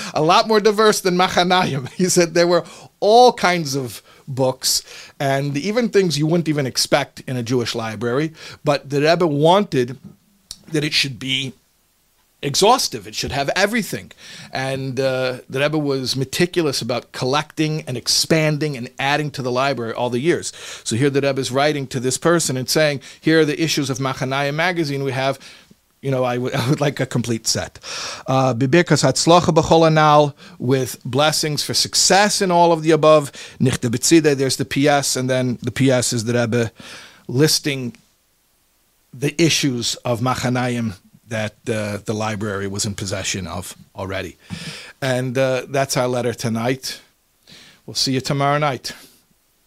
a 0.15 0.21
lot 0.23 0.47
more 0.47 0.61
diverse 0.61 1.01
than 1.01 1.17
Machanayim." 1.17 1.91
He 2.01 2.11
said 2.11 2.35
there 2.35 2.47
were 2.47 2.65
all 3.01 3.33
kinds 3.33 3.75
of 3.75 4.03
books 4.29 4.83
and 5.19 5.57
even 5.57 5.89
things 5.89 6.19
you 6.19 6.27
wouldn't 6.27 6.49
even 6.49 6.67
expect 6.67 7.23
in 7.27 7.37
a 7.39 7.43
Jewish 7.43 7.75
library. 7.75 8.33
But 8.65 8.91
the 8.91 9.01
Rebbe 9.01 9.27
wanted 9.27 9.99
that 10.73 10.85
it 10.85 10.93
should 10.93 11.19
be 11.19 11.55
exhaustive. 12.45 13.07
It 13.07 13.15
should 13.15 13.33
have 13.33 13.51
everything. 13.57 14.13
And 14.53 15.01
uh, 15.01 15.39
the 15.49 15.61
Rebbe 15.61 15.79
was 15.79 16.15
meticulous 16.15 16.83
about 16.83 17.11
collecting 17.13 17.83
and 17.87 17.97
expanding 17.97 18.77
and 18.77 18.91
adding 18.99 19.31
to 19.33 19.43
the 19.43 19.51
library 19.51 19.95
all 19.95 20.11
the 20.11 20.21
years. 20.21 20.53
So 20.85 20.95
here 20.95 21.11
the 21.11 21.23
Rebbe 21.23 21.41
is 21.41 21.51
writing 21.51 21.87
to 21.89 21.99
this 21.99 22.19
person 22.19 22.57
and 22.57 22.69
saying, 22.69 23.01
here 23.21 23.41
are 23.41 23.45
the 23.45 23.61
issues 23.61 23.91
of 23.91 23.99
Machanayim 23.99 24.55
magazine 24.55 25.03
we 25.03 25.13
have 25.13 25.39
you 26.03 26.11
know, 26.11 26.23
I 26.33 26.37
would, 26.37 26.81
like 26.81 27.01
a 27.01 27.07
complete 27.07 27.47
set. 27.47 27.79
Uh, 28.27 28.53
Bibirkas 28.53 29.03
hatzlacha 29.03 30.35
with 30.59 31.03
blessings 31.03 31.65
for 31.65 31.73
success 31.73 32.43
in 32.43 32.51
all 32.51 32.73
of 32.73 32.83
the 32.83 32.91
above. 32.91 33.33
Nichte 33.59 34.37
there's 34.37 34.57
the 34.59 34.67
PS, 34.67 35.17
and 35.17 35.31
then 35.31 35.59
the 35.63 35.71
PS 35.71 36.13
is 36.13 36.25
the 36.25 36.35
Rebbe 36.35 36.73
listing 37.27 37.97
the 39.19 39.41
issues 39.41 39.95
of 39.97 40.21
Machanayim 40.21 40.97
that 41.29 41.55
uh, 41.69 41.99
the 42.05 42.13
library 42.13 42.67
was 42.67 42.85
in 42.85 42.95
possession 42.95 43.47
of 43.47 43.77
already. 43.95 44.37
And 45.01 45.37
uh, 45.39 45.67
that's 45.69 45.97
our 45.97 46.09
letter 46.09 46.35
tonight. 46.35 47.01
We'll 47.87 47.95
see 47.95 48.13
you 48.13 48.21
tomorrow 48.21 48.59
night. 48.59 48.93